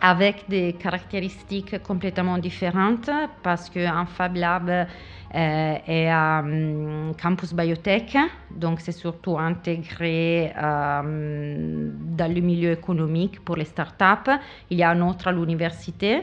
avec 0.00 0.44
des 0.48 0.72
caractéristiques 0.74 1.82
complètement 1.82 2.38
différentes 2.38 3.10
parce 3.42 3.68
qu'un 3.68 4.06
Fab 4.06 4.36
Lab 4.36 4.68
euh, 4.70 5.74
est 5.86 6.08
à 6.08 6.40
um, 6.40 7.12
Campus 7.20 7.52
Biotech, 7.52 8.16
donc 8.50 8.80
c'est 8.80 8.92
surtout 8.92 9.38
intégré 9.38 10.52
euh, 10.56 11.90
dans 12.16 12.32
le 12.34 12.40
milieu 12.40 12.72
économique 12.72 13.44
pour 13.44 13.56
les 13.56 13.64
startups. 13.64 14.30
Il 14.70 14.78
y 14.78 14.82
a 14.82 14.90
un 14.90 15.00
autre 15.02 15.28
à 15.28 15.32
l'université 15.32 16.22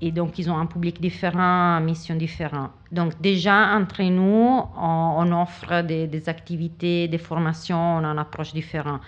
et 0.00 0.10
donc 0.10 0.38
ils 0.38 0.50
ont 0.50 0.58
un 0.58 0.66
public 0.66 1.00
différent, 1.00 1.80
mission 1.80 2.16
différente. 2.16 2.70
Donc 2.90 3.20
déjà 3.20 3.76
entre 3.76 4.02
nous, 4.02 4.60
on, 4.76 5.32
offre 5.32 5.82
des, 5.82 6.06
des, 6.06 6.28
activités, 6.28 7.08
des 7.08 7.18
formations, 7.18 7.98
on 7.98 8.04
a 8.04 8.08
une 8.08 8.18
approche 8.18 8.52
différente. 8.52 9.00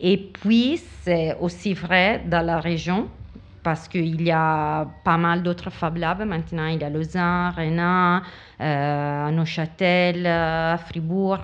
Et 0.00 0.16
puis, 0.16 0.80
c'est 1.02 1.36
aussi 1.40 1.74
vrai 1.74 2.22
dans 2.26 2.44
la 2.44 2.58
région, 2.58 3.08
parce 3.62 3.86
qu'il 3.86 4.22
y 4.22 4.30
a 4.30 4.86
pas 5.04 5.18
mal 5.18 5.42
d'autres 5.42 5.70
Fab 5.70 5.96
Labs. 5.96 6.24
Maintenant, 6.24 6.66
il 6.66 6.80
y 6.80 6.84
a 6.84 6.90
Lausanne, 6.90 7.52
Rennes, 7.54 8.22
euh, 8.60 9.30
Neuchâtel, 9.30 10.78
Fribourg. 10.86 11.42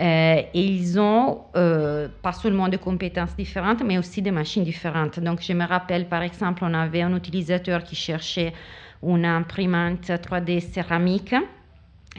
Euh, 0.00 0.42
et 0.54 0.64
ils 0.64 1.00
ont 1.00 1.40
euh, 1.56 2.08
pas 2.22 2.32
seulement 2.32 2.68
des 2.68 2.78
compétences 2.78 3.34
différentes, 3.34 3.82
mais 3.82 3.98
aussi 3.98 4.22
des 4.22 4.30
machines 4.30 4.62
différentes. 4.62 5.18
Donc, 5.18 5.42
je 5.42 5.52
me 5.52 5.66
rappelle, 5.66 6.08
par 6.08 6.22
exemple, 6.22 6.62
on 6.64 6.72
avait 6.72 7.02
un 7.02 7.16
utilisateur 7.16 7.82
qui 7.82 7.96
cherchait 7.96 8.52
une 9.02 9.24
imprimante 9.24 10.06
3D 10.06 10.60
céramique 10.60 11.34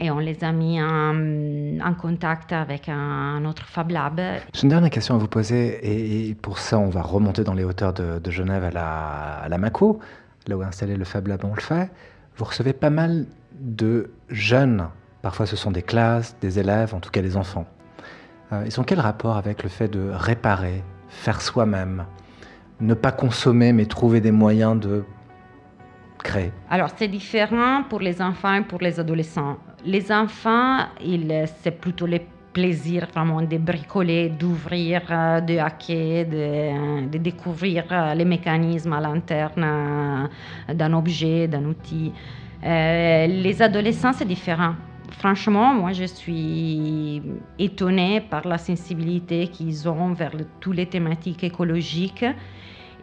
et 0.00 0.10
on 0.10 0.18
les 0.18 0.42
a 0.42 0.50
mis 0.50 0.80
en, 0.80 1.94
contact 1.94 2.52
avec 2.52 2.88
un, 2.88 3.44
autre 3.44 3.66
Fab 3.66 3.90
Lab. 3.90 4.20
J'ai 4.54 4.62
une 4.62 4.70
dernière 4.70 4.90
question 4.90 5.14
à 5.14 5.18
vous 5.18 5.28
poser, 5.28 6.28
et, 6.28 6.34
pour 6.34 6.58
ça, 6.58 6.78
on 6.78 6.88
va 6.88 7.02
remonter 7.02 7.44
dans 7.44 7.54
les 7.54 7.64
hauteurs 7.64 7.92
de, 7.92 8.30
Genève 8.30 8.64
à 8.64 8.70
la, 8.70 8.86
à 9.44 9.48
la 9.48 9.58
MACO, 9.58 10.00
là 10.46 10.56
où 10.56 10.62
est 10.62 10.66
installé 10.66 10.96
le 10.96 11.04
Fab 11.04 11.26
Lab, 11.28 11.44
on 11.44 11.54
le 11.54 11.60
fait. 11.60 11.90
Vous 12.36 12.46
recevez 12.46 12.72
pas 12.72 12.90
mal 12.90 13.26
de 13.60 14.10
jeunes, 14.30 14.88
parfois 15.20 15.44
ce 15.44 15.56
sont 15.56 15.70
des 15.70 15.82
classes, 15.82 16.36
des 16.40 16.58
élèves, 16.58 16.94
en 16.94 17.00
tout 17.00 17.10
cas 17.10 17.20
des 17.20 17.36
enfants. 17.36 17.66
Euh, 18.52 18.64
ils 18.66 18.80
ont 18.80 18.84
quel 18.84 19.00
rapport 19.00 19.36
avec 19.36 19.62
le 19.62 19.68
fait 19.68 19.88
de 19.88 20.10
réparer, 20.10 20.82
faire 21.08 21.42
soi-même, 21.42 22.06
ne 22.80 22.94
pas 22.94 23.12
consommer 23.12 23.72
mais 23.72 23.84
trouver 23.84 24.20
des 24.20 24.32
moyens 24.32 24.80
de 24.80 25.04
créer? 26.22 26.52
Alors 26.70 26.88
c'est 26.96 27.08
différent 27.08 27.82
pour 27.88 28.00
les 28.00 28.22
enfants 28.22 28.54
et 28.54 28.62
pour 28.62 28.80
les 28.80 28.98
adolescents 28.98 29.58
les 29.84 30.10
enfants, 30.12 30.78
c'est 31.62 31.70
plutôt 31.80 32.06
le 32.06 32.20
plaisir 32.52 33.06
vraiment 33.14 33.42
de 33.42 33.58
bricoler, 33.58 34.28
d'ouvrir, 34.28 35.02
euh, 35.10 35.40
de 35.40 35.56
hacker, 35.58 36.26
de, 36.26 37.08
de, 37.08 37.18
découvrir 37.18 37.84
euh, 37.92 38.14
les 38.14 38.24
mécanismes 38.24 38.92
à 38.92 39.00
l'interne 39.00 39.64
euh, 40.68 40.74
d'un 40.74 40.92
objet, 40.92 41.46
d'un 41.46 41.64
outil. 41.64 42.12
les 42.62 43.62
adolescents, 43.62 44.12
c'est 44.12 44.26
différent. 44.26 44.74
franchement, 45.10 45.74
moi, 45.74 45.92
je 45.92 46.04
suis 46.04 47.22
étonnée 47.58 48.20
par 48.20 48.46
la 48.46 48.58
sensibilité 48.58 49.48
qu'ils 49.48 49.88
ont 49.88 50.12
vers 50.12 50.34
le- 50.36 50.46
toutes 50.60 50.76
les 50.76 50.86
thématiques 50.86 51.44
écologiques. 51.44 52.24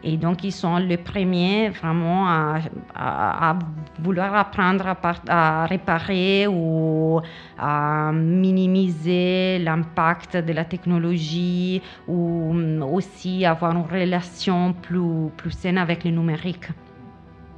Et 0.02 0.16
donc, 0.16 0.44
ils 0.44 0.52
sont 0.52 0.76
les 0.76 0.96
premiers 0.96 1.70
vraiment 1.70 2.28
à, 2.28 3.56
vouloir 4.00 4.34
apprendre 4.34 4.86
à, 4.86 4.94
par- 4.94 5.22
à 5.28 5.66
réparer 5.66 6.46
ou 6.46 7.20
à 7.58 8.12
minimiser 8.12 9.58
l'impact 9.58 10.36
de 10.36 10.52
la 10.52 10.64
technologie 10.64 11.82
ou 12.06 12.50
hum, 12.50 12.82
aussi 12.82 13.44
avoir 13.44 13.72
une 13.72 13.82
relation 13.82 14.72
plus, 14.72 15.30
plus 15.36 15.50
saine 15.50 15.78
avec 15.78 16.04
le 16.04 16.10
numérique. 16.10 16.68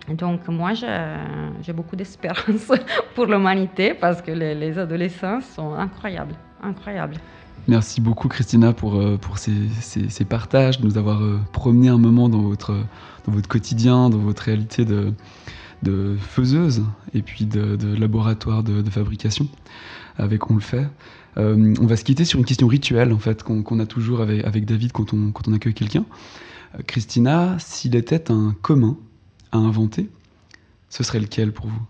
Donc 0.09 0.49
moi, 0.49 0.73
j'ai 0.75 1.73
beaucoup 1.73 1.95
d'espérance 1.95 2.73
pour 3.15 3.27
l'humanité 3.27 3.95
parce 3.95 4.21
que 4.21 4.33
les, 4.33 4.55
les 4.55 4.79
adolescents 4.79 5.41
sont 5.41 5.75
incroyables, 5.75 6.35
incroyables. 6.63 7.17
Merci 7.71 8.01
beaucoup 8.01 8.27
Christina 8.27 8.73
pour, 8.73 8.97
euh, 8.97 9.17
pour 9.17 9.39
ces, 9.39 9.69
ces- 9.81 10.25
partages, 10.25 10.81
de 10.81 10.87
nous 10.87 10.99
avoir 10.99 11.23
euh, 11.23 11.39
promené 11.53 11.87
un 11.87 11.99
moment 11.99 12.29
dans 12.29 12.41
votre, 12.41 12.73
dans 13.27 13.33
votre 13.33 13.49
quotidien, 13.49 14.11
dans 14.11 14.19
votre 14.19 14.43
réalité 14.43 14.85
de, 14.85 15.13
de 15.85 16.17
faiseuse 16.19 16.83
et 17.15 17.23
puis 17.23 17.45
de, 17.45 17.77
de 17.77 17.95
laboratoire 17.95 18.65
de, 18.65 18.83
fabrication 18.91 19.47
avec 20.19 20.51
On 20.51 20.55
le 20.55 20.61
fait. 20.61 20.89
Euh, 21.37 21.77
on 21.81 21.87
va 21.87 21.95
se 21.97 22.03
quitter 22.03 22.25
sur 22.25 22.41
une 22.41 22.45
question 22.45 22.67
rituelle 22.67 23.13
en 23.13 23.21
fait 23.21 23.45
qu'on 23.45 23.63
qu'on 23.63 23.79
a 23.79 23.87
toujours 23.87 24.21
avec, 24.21 24.65
David 24.65 24.91
quand 24.91 25.15
on, 25.15 25.31
quand 25.31 25.47
on 25.47 25.53
accueille 25.53 25.73
quelqu'un. 25.73 26.07
Christina, 26.89 27.55
s'il 27.61 27.95
était 27.95 28.33
un 28.33 28.53
commun 28.63 28.97
à 29.53 29.59
inventer, 29.59 30.11
ce 30.89 31.05
serait 31.05 31.21
lequel 31.21 31.53
pour 31.53 31.69
vous? 31.69 31.83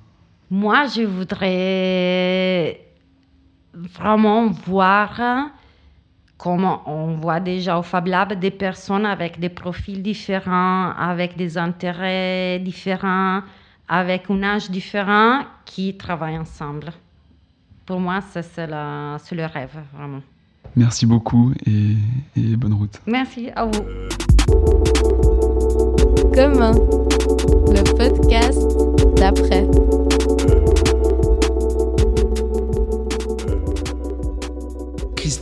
Moi, 0.51 0.85
je 0.89 1.05
voudrais 1.07 2.83
vraiment 3.73 4.49
voir 4.49 5.51
comment 6.43 6.83
on 6.87 7.17
voit 7.17 7.39
déjà 7.39 7.79
au 7.79 7.83
Fab 7.83 8.07
Lab 8.07 8.33
des 8.33 8.51
personnes 8.51 9.05
avec 9.05 9.39
des 9.39 9.51
profils 9.51 10.03
différents, 10.03 10.93
avec 10.93 11.37
des 11.37 11.59
intérêts 11.59 12.59
différents, 12.61 13.43
avec 13.89 14.31
un 14.31 14.43
âge 14.43 14.71
différent 14.71 15.43
qui 15.67 15.97
travaillent 15.97 16.39
ensemble. 16.39 16.93
Pour 17.85 18.01
moi, 18.01 18.21
c'est 18.23 18.67
le 18.67 19.47
rêve, 19.47 19.79
vraiment. 19.95 20.23
Merci 20.77 21.05
beaucoup 21.05 21.53
et, 21.67 21.97
et 22.37 22.57
bonne 22.57 22.75
route. 22.75 23.01
Merci 23.07 23.51
à 23.55 23.67
vous. 23.67 23.83
Commun, 26.33 26.73
le 26.73 27.83
podcast 27.97 28.63
d'après. 29.17 29.67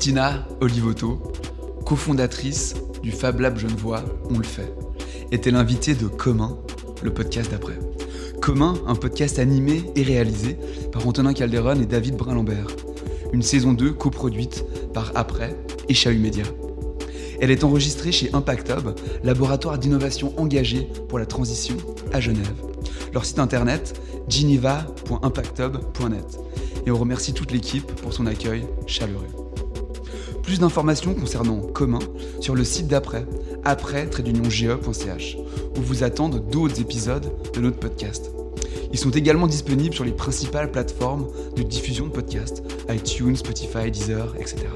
Christina 0.09 0.49
Olivoto, 0.63 1.21
cofondatrice 1.85 2.75
du 3.03 3.13
Fab 3.13 3.41
Lab 3.41 3.59
Genevois 3.59 4.03
On 4.31 4.39
le 4.39 4.45
fait, 4.45 4.73
était 5.33 5.51
l'invitée 5.51 5.95
de 5.95 6.07
Commun, 6.07 6.57
le 7.03 7.13
podcast 7.13 7.51
d'après. 7.51 7.79
Commun, 8.41 8.77
un 8.87 8.95
podcast 8.95 9.39
animé 9.39 9.85
et 9.97 10.03
réalisé 10.03 10.57
par 10.93 11.07
Antonin 11.07 11.35
Calderon 11.35 11.79
et 11.83 11.85
David 11.85 12.17
Brun-Lambert. 12.17 12.69
Une 13.35 13.43
saison 13.43 13.75
2 13.75 13.93
coproduite 13.93 14.65
par 14.95 15.13
Après 15.15 15.55
et 15.91 15.95
Chahut 15.95 16.21
Média. 16.21 16.45
Elle 17.43 17.51
est 17.51 17.63
enregistrée 17.63 18.11
chez 18.11 18.31
Impact 18.33 18.71
Hub, 18.71 18.99
laboratoire 19.23 19.77
d'innovation 19.77 20.33
engagé 20.41 20.89
pour 21.11 21.19
la 21.19 21.27
transition 21.27 21.77
à 22.15 22.21
Genève. 22.21 22.55
Leur 23.13 23.27
site 23.27 23.41
internet 23.41 24.01
geneva.impacthub.net. 24.27 26.39
Et 26.87 26.91
on 26.91 26.97
remercie 26.97 27.35
toute 27.35 27.53
l'équipe 27.53 27.93
pour 28.01 28.15
son 28.15 28.25
accueil 28.25 28.65
chaleureux. 28.87 29.38
Plus 30.49 30.61
d'informations 30.61 31.13
concernant 31.13 31.61
Commun 31.61 31.99
sur 32.41 32.55
le 32.55 32.65
site 32.65 32.89
d'après, 32.89 33.27
après-ge.ch, 33.67 35.37
où 35.77 35.83
vous 35.83 36.05
attendent 36.05 36.49
d'autres 36.49 36.81
épisodes 36.81 37.31
de 37.53 37.61
notre 37.61 37.79
podcast. 37.79 38.31
Ils 38.91 38.99
sont 38.99 39.11
également 39.11 39.47
disponibles 39.47 39.95
sur 39.95 40.07
les 40.07 40.13
principales 40.13 40.71
plateformes 40.71 41.27
de 41.55 41.63
diffusion 41.63 42.07
de 42.07 42.13
podcasts, 42.13 42.63
iTunes, 42.89 43.37
Spotify, 43.37 43.91
Deezer, 43.91 44.37
etc. 44.37 44.69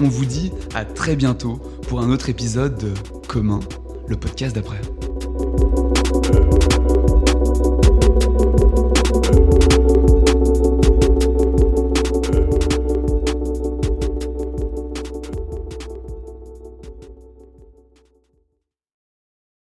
On 0.00 0.08
vous 0.08 0.24
dit 0.24 0.50
à 0.74 0.84
très 0.84 1.14
bientôt 1.14 1.60
pour 1.86 2.00
un 2.00 2.10
autre 2.10 2.28
épisode 2.28 2.76
de 2.76 2.92
Commun, 3.28 3.60
le 4.08 4.16
podcast 4.16 4.56
d'après. 4.56 4.80